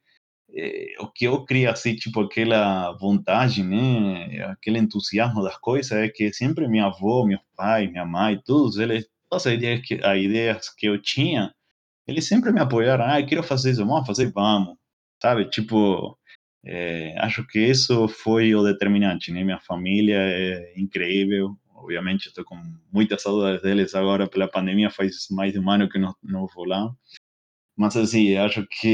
[0.55, 4.45] eh, o que eu crio assim, tipo, aquela vontade, né?
[4.45, 9.07] Aquele entusiasmo das coisas é que sempre minha avó, meu pai, minha mãe, todos eles,
[9.29, 11.53] todas as ideias que, as ideias que eu tinha,
[12.07, 13.05] eles sempre me apoiaram.
[13.07, 14.80] Ah, eu quero fazer isso, vamos fazer, vamos
[15.21, 15.49] sabe?
[15.51, 16.19] Tipo,
[16.65, 19.43] é, acho que isso foi o determinante, né?
[19.45, 22.57] Minha família é incrível, obviamente estou com
[22.93, 26.65] muitas saudades deles agora pela pandemia, faz mais de um ano que não, não vou
[26.65, 26.95] lá.
[27.77, 28.89] Mas assim, acho que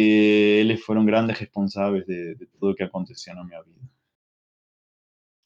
[0.60, 3.80] eles foram grandes responsáveis de, de tudo que aconteceu na minha vida.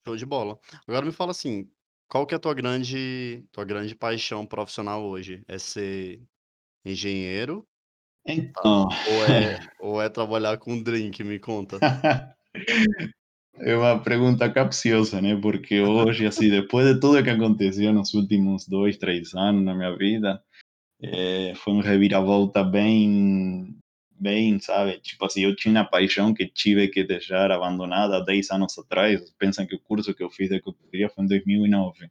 [0.06, 0.58] Show de bola.
[0.86, 1.70] Agora me fala assim,
[2.08, 5.42] qual que é a tua grande, tua grande paixão profissional hoje?
[5.48, 6.22] É ser
[6.84, 7.66] engenheiro
[8.26, 8.88] então.
[9.06, 11.22] Ou é, ou é trabalhar com drink?
[11.24, 11.78] Me conta.
[13.62, 15.36] É uma pergunta capciosa, né?
[15.36, 19.94] Porque hoje, assim, depois de tudo que aconteceu nos últimos dois, três anos na minha
[19.96, 20.42] vida,
[21.02, 23.76] É, foi uma reviravolta bem,
[24.18, 25.00] bem, sabe?
[25.00, 29.30] Tipo assim, eu tinha paixão que tive que deixar abandonada há 10 anos atrás.
[29.38, 32.10] Pensam que o curso que eu fiz de consultoria foi em 2009.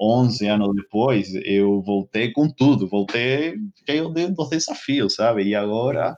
[0.00, 5.44] 11 anos depois, eu voltei com tudo, voltei cheio de, dos desafios, sabe?
[5.44, 6.16] E agora,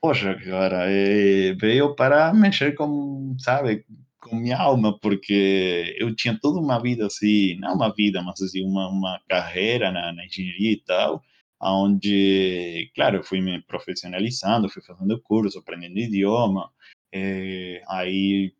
[0.00, 3.84] poxa, cara, é, veio para mexer com, sabe,
[4.20, 8.64] com minha alma, porque eu tinha toda uma vida assim, não uma vida, mas assim,
[8.64, 11.22] uma, uma carreira na, na engenharia e tal,
[11.62, 16.70] onde, claro, eu fui me profissionalizando, fui fazendo curso, aprendendo idioma,
[17.12, 18.52] é, aí,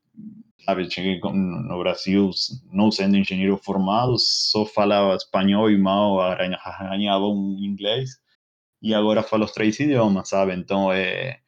[0.65, 2.31] sabe, cheguei no Brasil,
[2.73, 8.11] não sendo engenheiro formado, só falava espanhol e mal arranhava um inglês,
[8.83, 11.39] e agora falo os três idiomas, sabe, então é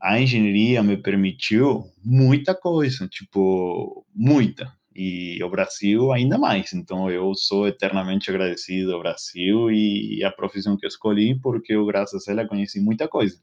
[0.00, 4.72] a engenharia me permitiu muita coisa, tipo, muita.
[4.94, 6.72] E o Brasil ainda mais.
[6.72, 12.26] Então eu sou eternamente agradecido ao Brasil e à profissão que escolhi, porque eu, graças
[12.28, 13.38] a ela, conheci muita coisa.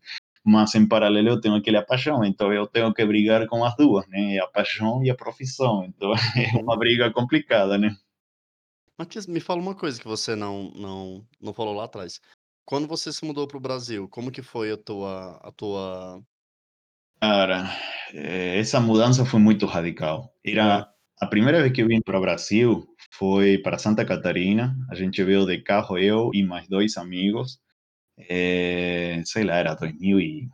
[0.45, 4.05] Mas em paralelo eu tenho aquele paixão, então eu tenho que brigar com as duas,
[4.07, 4.39] né?
[4.39, 5.85] A paixão e a profissão.
[5.85, 7.95] Então é uma briga complicada, né?
[8.97, 12.19] Matias, me fala uma coisa que você não, não, não falou lá atrás.
[12.65, 16.23] Quando você se mudou para o Brasil, como que foi a tua, a tua
[17.23, 17.69] Cara,
[18.13, 20.35] eh, essa mudança foi muito radical.
[20.45, 20.85] Era
[21.21, 24.75] a primeira vez que eu vim para o Brasil foi para Santa Catarina.
[24.91, 27.61] A gente veio de carro, eu e mais dois amigos.
[28.17, 30.49] Eh, sei lá, era 2008,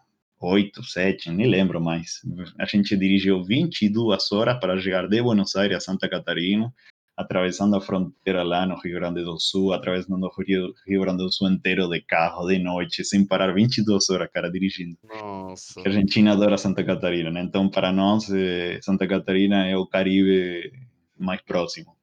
[0.75, 2.21] 2007, nem lembro mais.
[2.57, 6.73] A gente dirigiu 22 horas para chegar de Buenos Aires a Santa Catarina,
[7.17, 11.31] atravessando a fronteira lá no Rio Grande do Sul, atravessando o Rio, Rio Grande do
[11.31, 14.97] Sul inteiro de carro, de noite, sem parar 22 horas, cara, dirigindo.
[15.03, 15.81] Nossa.
[15.81, 17.41] A Argentina adora Santa Catarina, né?
[17.41, 20.71] Então, para nós, eh, Santa Catarina é o Caribe
[21.17, 21.93] mais próximo.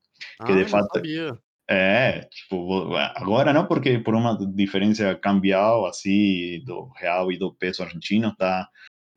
[0.45, 1.39] Que Ah, de fato sabia.
[1.69, 7.83] É, tipo, agora não, porque por uma diferença cambial, assim, do real e do peso
[7.83, 8.69] argentino, tá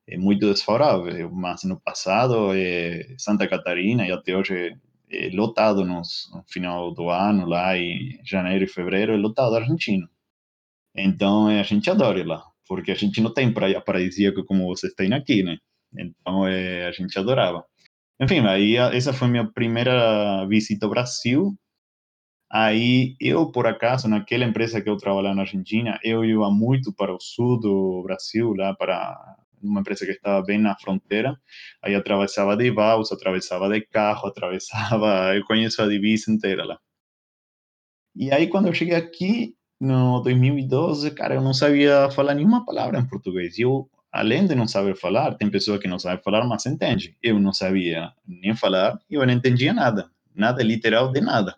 [0.07, 1.31] é muito desfavorável.
[1.31, 4.75] Mas no passado, eh, Santa Catarina, e até hoje,
[5.11, 10.09] é lotado nos, no final do ano, lá em janeiro e fevereiro, é lotado argentino.
[10.95, 14.93] Então, eh, a gente adora lá, porque a gente não tem praia paradisíaca como vocês
[14.93, 15.57] têm aqui, né?
[15.97, 17.65] Então, eh, a gente adorava.
[18.21, 21.55] Enfim, aí essa foi minha primeira visita ao Brasil.
[22.51, 27.13] Aí eu, por acaso, naquela empresa que eu trabalhava na Argentina, eu ia muito para
[27.13, 31.39] o sul do Brasil, lá para uma empresa que estava bem na fronteira.
[31.81, 36.79] Aí atravessava de balsa, atravessava de carro, atravessava, eu conheço a divisa inteira lá.
[38.15, 42.99] E aí, quando eu cheguei aqui, no 2012, cara, eu não sabia falar nenhuma palavra
[42.99, 43.57] em português.
[43.57, 47.15] E eu, além de não saber falar, tem pessoas que não sabem falar, mas entende.
[47.23, 50.09] Eu não sabia nem falar e eu não entendia nada.
[50.35, 51.55] Nada literal de nada.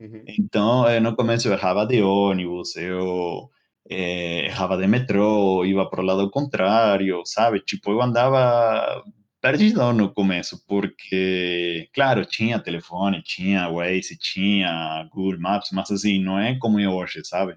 [0.00, 0.22] Uhum.
[0.38, 3.50] Então, eh, no começo eu errava de ônibus, eu
[3.90, 7.60] eh, errava de metrô, ia para o lado contrário, sabe?
[7.60, 9.02] Tipo, eu andava
[9.40, 16.38] perdidão no começo, porque, claro, tinha telefone, tinha Waze, tinha Google Maps, mas assim, não
[16.38, 17.56] é como é hoje, sabe?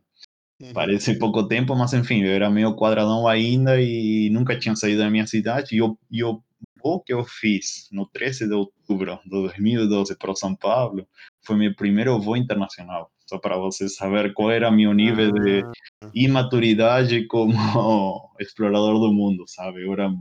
[0.61, 0.73] Uhum.
[0.73, 5.09] Parece pouco tempo, mas enfim, eu era meio quadradão ainda e nunca tinha saído da
[5.09, 5.75] minha cidade.
[5.75, 10.55] E o, e o que eu fiz no 13 de outubro de 2012 para São
[10.55, 11.07] Paulo
[11.43, 13.11] foi meu primeiro voo internacional.
[13.25, 17.53] Só para você saber qual era meu nível de Ah, imaturidade como
[18.39, 19.83] explorador do mundo, sabe?
[19.83, 20.11] Eu era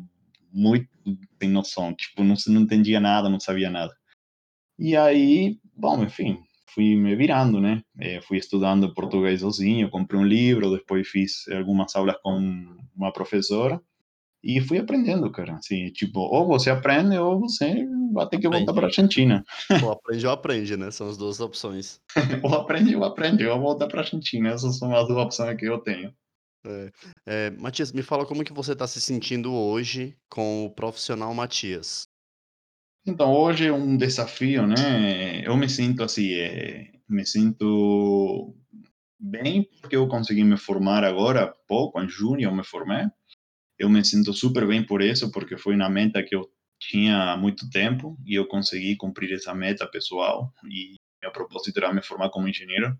[0.52, 0.88] muito
[1.40, 3.92] sem noção, tipo, não, não entendia nada, não sabia nada.
[4.78, 6.38] E aí, bom, enfim,
[6.74, 7.82] fui me virando, né?
[7.98, 12.38] Eh, fui estudando português sozinho, comprei um livro, depois fiz algumas aulas com
[12.96, 13.80] uma professora
[14.42, 15.54] e fui aprendendo, cara.
[15.56, 18.86] Assim, tipo, ou você aprende ou você vai ter que voltar para a.
[18.86, 19.44] Argentina.
[19.82, 20.90] Ou aprende ou aprende, né?
[20.90, 22.00] São as duas opções.
[22.42, 24.50] ou aprende ou aprende, ou voltar para a Argentina.
[24.50, 26.14] Essas são as duas opções que eu tenho.
[26.66, 26.90] É.
[27.26, 32.02] É, Matias, me fala como que você está se sentindo hoje com o profissional Matias.
[33.06, 35.40] Então, hoje é um desafio, né?
[35.42, 38.54] Eu me sinto assim, eh, me sinto
[39.18, 43.06] bem porque eu consegui me formar agora, há pouco, em junho eu me formei.
[43.78, 46.50] Eu me sinto super bem por isso, porque foi uma meta que eu
[46.80, 50.52] tinha muito tempo e eu consegui cumprir essa meta pessoal.
[50.68, 52.98] E meu propósito era me formar como engenheiro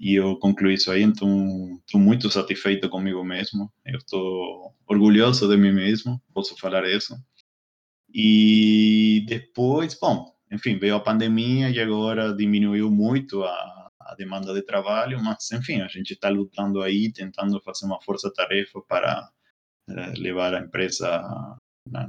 [0.00, 3.70] e eu concluí isso aí, então estou muito satisfeito comigo mesmo.
[3.84, 7.14] Eu estou orgulhoso de mim mesmo, posso falar isso.
[8.12, 14.62] E depois, bom, enfim, veio a pandemia e agora diminuiu muito a, a demanda de
[14.62, 19.28] trabalho, mas enfim, a gente está lutando aí, tentando fazer uma força-tarefa para
[19.90, 21.20] eh, levar a empresa
[21.86, 22.08] na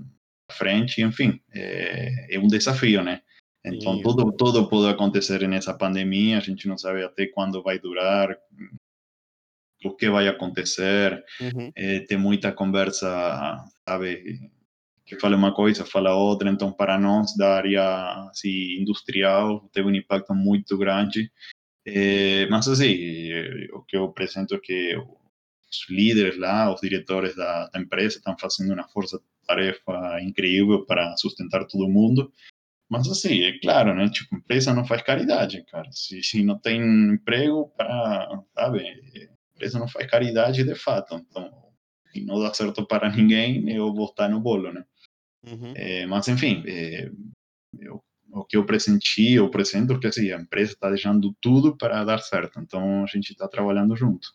[0.51, 3.21] frente, enfim, é, é um desafio, né?
[3.63, 7.77] Então, Sim, tudo, tudo pode acontecer nessa pandemia, a gente não sabe até quando vai
[7.77, 8.35] durar,
[9.83, 11.71] o que vai acontecer, Uhum.
[11.75, 14.39] é, tem muita conversa, sabe,
[15.05, 19.95] que fala uma coisa, fala outra, então para nós da área assim, industrial teve um
[19.95, 21.31] impacto muito grande,
[21.85, 22.93] é, mas assim,
[23.73, 28.37] o que eu apresento é que os líderes lá, os diretores da, da empresa estão
[28.37, 28.87] fazendo uma
[29.49, 32.31] força-tarefa incrível para sustentar todo mundo,
[32.89, 34.09] mas assim, é claro, né?
[34.09, 35.89] Tipo, empresa não faz caridade, cara.
[35.91, 38.83] Se, se não tem emprego para, sabe?
[39.55, 41.15] Empresa não faz caridade de fato.
[41.15, 41.51] Então,
[42.11, 44.83] se não dá certo para ninguém, eu vou estar no bolo, né?
[45.45, 45.73] Uhum.
[45.75, 47.11] É, mas, enfim, é,
[47.79, 52.03] eu, o que eu pressenti, eu presento que assim, a empresa está deixando tudo para
[52.03, 52.59] dar certo.
[52.59, 54.27] Então, a gente está trabalhando junto.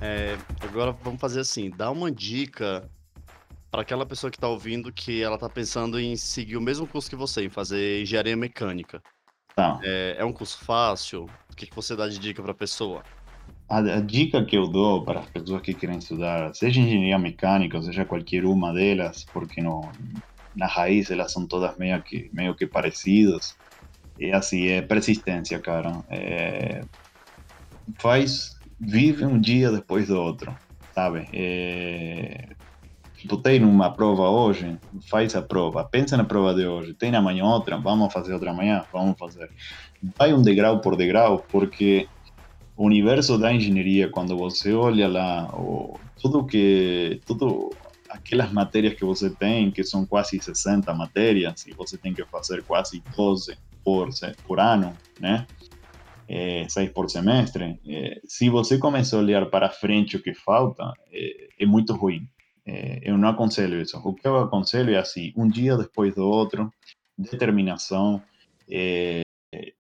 [0.00, 2.88] É, agora vamos fazer assim, dá uma dica
[3.76, 7.10] para aquela pessoa que está ouvindo que ela está pensando em seguir o mesmo curso
[7.10, 9.02] que você, em fazer engenharia mecânica.
[9.54, 9.78] Tá.
[9.84, 11.28] É, é um curso fácil?
[11.52, 13.02] O que, que você dá de dica para a pessoa?
[13.68, 17.76] A, a, dica que eu dou para as pessoas que querem estudar, seja engenharia mecânica,
[17.76, 19.92] ou seja qualquer uma delas, porque no,
[20.54, 23.58] na raiz elas são todas meio que, meio que parecidas,
[24.18, 26.02] é assim, é persistência, cara.
[26.08, 26.82] É,
[27.98, 30.56] faz, vive um dia depois do outro,
[30.94, 31.28] sabe?
[31.34, 32.56] É,
[33.26, 34.78] tipo, tem uma prova hoje,
[35.10, 38.84] faz a prova, pensa na prova de hoje, tem amanhã outra, vamos fazer outra amanhã,
[38.92, 39.50] vamos fazer.
[40.16, 42.08] Vai um degrau por degrau, porque
[42.76, 47.70] o universo da engenharia, quando você olha lá, o, tudo que, tudo
[48.08, 52.62] aquelas matérias que você tem, que são quase 60 matérias, e você tem que fazer
[52.62, 54.08] quase 12 por,
[54.46, 55.46] por ano, né?
[56.28, 60.92] É, seis por semestre, é, se você começar a olhar para frente o que falta,
[61.12, 62.28] é, é muito ruim.
[62.66, 63.96] É, eu não aconselho isso.
[63.98, 66.72] O que eu aconselho é assim, um dia depois do outro,
[67.16, 68.22] determinação
[68.68, 69.22] é,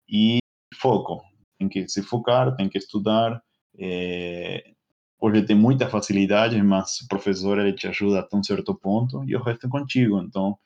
[0.08, 0.40] e
[0.76, 1.24] foco.
[1.58, 3.42] Tem que se focar, tem que estudar.
[3.80, 4.74] É,
[5.20, 9.36] hoje tem muita facilidade, mas o professor ele te ajuda até um certo ponto e
[9.36, 10.20] o resto é contigo.
[10.22, 10.58] Então,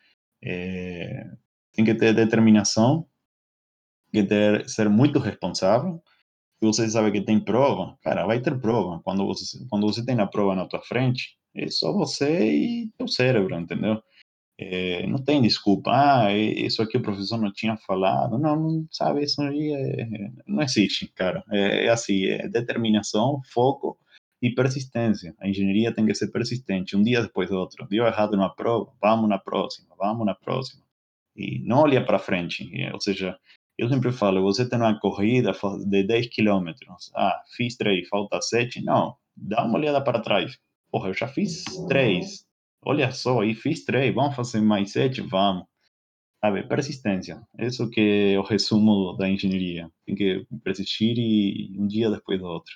[0.44, 1.30] é,
[1.74, 3.08] tem que ter determinação,
[4.12, 6.02] tem que ter, ser muito responsável.
[6.60, 9.00] Você sabe que tem prova, cara, vai ter prova.
[9.04, 13.08] Quando você, quando você tem a prova na tua frente, é só você e teu
[13.08, 14.02] cérebro, entendeu?
[14.60, 15.92] É, não tem desculpa.
[15.94, 18.38] Ah, isso aqui o professor não tinha falado.
[18.40, 21.44] Não, não sabe, isso aí é, não existe, cara.
[21.52, 24.00] É, é assim, é determinação, foco
[24.42, 25.36] e persistência.
[25.40, 27.88] A engenharia tem que ser persistente, um dia depois do outro.
[27.88, 30.84] Deu errado numa prova, vamos na próxima, vamos na próxima.
[31.36, 32.68] E não olha para frente.
[32.94, 33.38] Ou seja,
[33.78, 35.52] eu sempre falo, você tem uma corrida
[35.88, 37.12] de 10 quilômetros.
[37.16, 38.84] Ah, fiz 3, falta 7.
[38.84, 40.58] Não, dá uma olhada para trás.
[40.98, 42.44] Porra, eu já fiz 3.
[42.84, 45.22] Olha só, aí fiz 3, vamos fazer mais 7?
[45.22, 45.68] Vamos.
[46.44, 47.40] Sabe, persistência.
[47.60, 49.92] Isso que é o resumo da engenharia.
[50.08, 52.74] Tem que persistir e um dia depois do outro.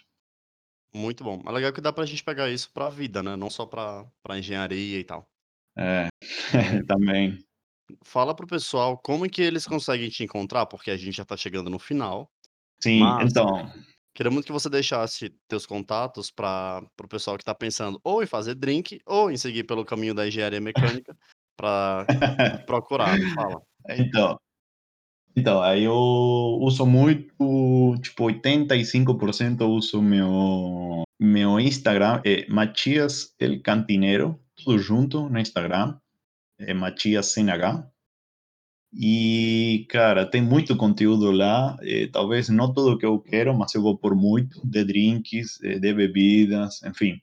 [0.94, 1.42] Muito bom.
[1.48, 3.36] É legal que dá pra gente pegar isso pra vida, né?
[3.36, 5.28] Não só pra, pra engenharia e tal.
[5.76, 6.08] É,
[6.88, 7.44] também.
[8.04, 11.72] Fala pro pessoal como que eles conseguem te encontrar, porque a gente já tá chegando
[11.72, 12.32] no final.
[12.80, 13.68] Sim, Mas então.
[14.14, 18.28] Queria muito que você deixasse teus contatos para o pessoal que tá pensando ou em
[18.28, 21.16] fazer drink ou em seguir pelo caminho da engenharia mecânica
[21.58, 22.06] para
[22.66, 23.18] procurar.
[23.36, 23.62] Fala.
[23.90, 24.38] Então,
[25.36, 33.62] então, aí eu uso muito, tipo, 85% eu uso meu, meu Instagram, é Matias El
[33.62, 35.98] Cantinero, tudo junto no Instagram,
[36.60, 37.90] é Matias CNH.
[38.94, 43.82] E, cara, tem muito conteúdo lá, é, talvez não tudo que eu quero, mas eu
[43.82, 47.22] vou por muito, de drinks, é, de bebidas, enfim.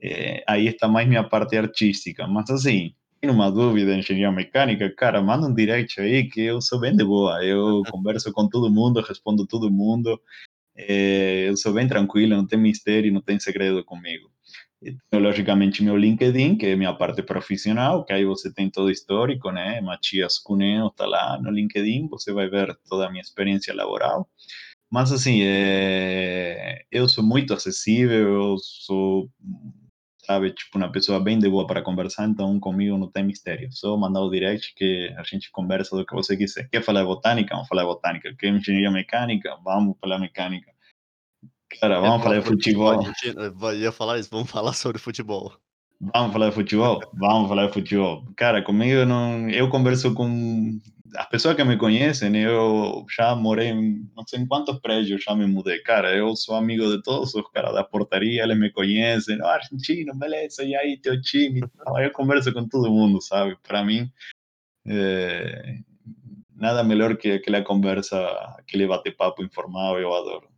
[0.00, 4.90] É, aí está mais minha parte artística, mas assim, tem uma dúvida em engenharia mecânica,
[4.94, 7.42] cara, manda um direct aí que eu sou bem de boa.
[7.44, 10.20] Eu converso com todo mundo, respondo todo mundo.
[10.76, 14.30] Eu sou bem tranquilo, não tem mistério, não tem segredo comigo.
[15.12, 19.80] Logicamente, meu LinkedIn, que é minha parte profissional, que aí você tem todo histórico, né?
[19.80, 24.28] Matias Cuneo está lá no LinkedIn, você vai ver toda a minha experiência laboral.
[24.90, 29.30] Mas, assim, é, eu sou muito acessível, eu sou
[30.26, 30.52] sabe?
[30.52, 33.68] Tipo, uma pessoa bem de boa para conversar, então comigo não tem mistério.
[33.72, 36.68] Só mandar o direct que a gente conversa do que você quiser.
[36.68, 37.54] Quer falar de botânica?
[37.54, 38.34] Vamos falar de botânica.
[38.36, 39.56] Quer engenharia mecânica?
[39.64, 40.72] Vamos falar mecânica.
[41.80, 43.04] Cara, vamos falar de futebol.
[43.04, 43.74] futebol.
[43.74, 45.52] ia falar isso, vamos falar sobre futebol.
[46.00, 47.00] Vamos falar de futebol?
[47.14, 48.24] Vamos falar de futebol.
[48.36, 49.48] Cara, comigo não.
[49.48, 50.78] Eu converso com
[51.16, 55.34] as pessoas que me conhecem, eu já morei em não sei em quantos prédios, já
[55.34, 55.78] me mudei.
[55.80, 59.38] Cara, eu sou amigo de todos os caras da portaria, eles me conhecem.
[59.40, 61.62] Oh, argentino, beleza, e aí, teu time?
[61.98, 63.56] Eu converso com todo mundo, sabe?
[63.62, 64.10] Para mim,
[64.86, 65.78] é...
[66.54, 68.18] nada melhor que aquela conversa,
[68.58, 70.48] aquele bate-papo informal, eu adoro.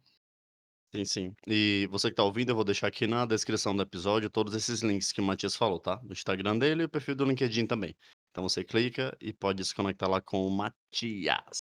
[0.95, 1.35] Sim, sim.
[1.47, 4.81] E você que tá ouvindo, eu vou deixar aqui na descrição do episódio todos esses
[4.83, 6.01] links que o Matias falou, tá?
[6.09, 7.95] O Instagram dele e o perfil do LinkedIn também.
[8.31, 11.59] Então você clica e pode se conectar lá com o Matias.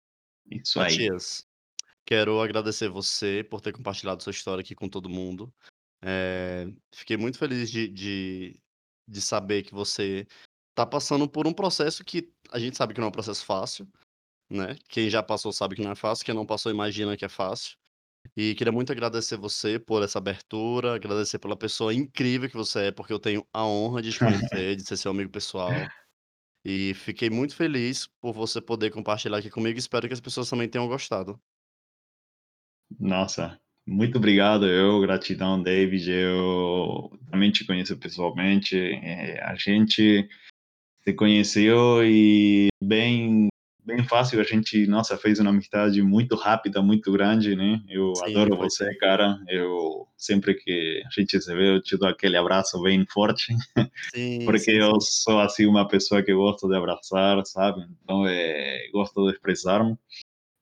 [0.49, 0.93] Isso aí.
[0.93, 1.45] Matias,
[2.07, 5.53] quero agradecer você por ter compartilhado sua história aqui com todo mundo.
[6.03, 8.61] Eh, fiquei muito feliz de de
[9.09, 10.27] de saber que você
[10.74, 13.89] tá passando por um processo que a gente sabe que não é um processo fácil,
[14.51, 14.77] né?
[14.89, 17.77] Quem já passou sabe que não é fácil, quem não passou imagina que é fácil.
[18.37, 22.93] E queria muito agradecer você por essa abertura, agradecer pela pessoa incrível que você é,
[22.93, 25.72] porque eu tenho a honra de te conhecer, de ser seu amigo pessoal.
[26.62, 30.68] E fiquei muito feliz por você poder compartilhar aqui comigo, espero que as pessoas também
[30.68, 31.41] tenham gostado.
[33.01, 40.28] Nossa, muito obrigado, eu gratidão, David, eu também te conheço pessoalmente, eh, a gente
[41.03, 43.49] se conheceu e bem
[43.87, 47.80] bem fácil, a gente, nossa, fez uma amizade muito rápida, muito grande, né?
[47.89, 51.97] Eu Sim, adoro foi você, cara, eu sempre que a gente se vê, eu te
[51.97, 53.55] dou aquele abraço bem forte,
[54.12, 55.22] Sim, porque sim, eu sim.
[55.22, 57.87] sou, assim, uma pessoa que gosto de abraçar, sabe?
[58.03, 59.97] Então, eh, gosto de expressar-me.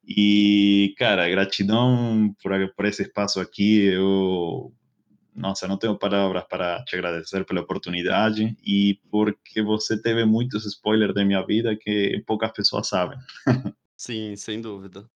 [0.07, 4.71] E, cara, gratidão por por esse espaço aqui, eu
[5.35, 11.15] nossa, não tenho palavras para te agradecer pela oportunidade e porque você teve muitos spoilers
[11.15, 13.19] da minha vida que poucas pessoas sabem.
[13.97, 15.09] Sim, sem dúvida.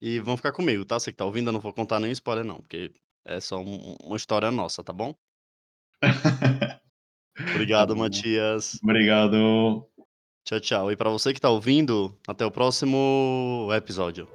[0.00, 0.98] E vão ficar comigo, tá?
[0.98, 2.92] Você que tá ouvindo, eu não vou contar nenhum spoiler não, porque
[3.24, 5.14] é só um uma história nossa, tá bom?
[7.36, 8.02] Tá Obrigado, bom.
[8.02, 8.78] Matias.
[8.80, 9.84] Obrigado.
[10.44, 10.92] Tchau, tchau.
[10.92, 14.28] E pra você que tá ouvindo, até o próximo episódio.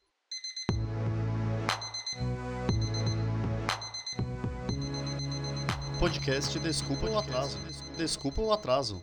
[5.98, 7.58] Podcast Desculpa o Atraso.
[7.96, 9.02] Desculpa o Atraso.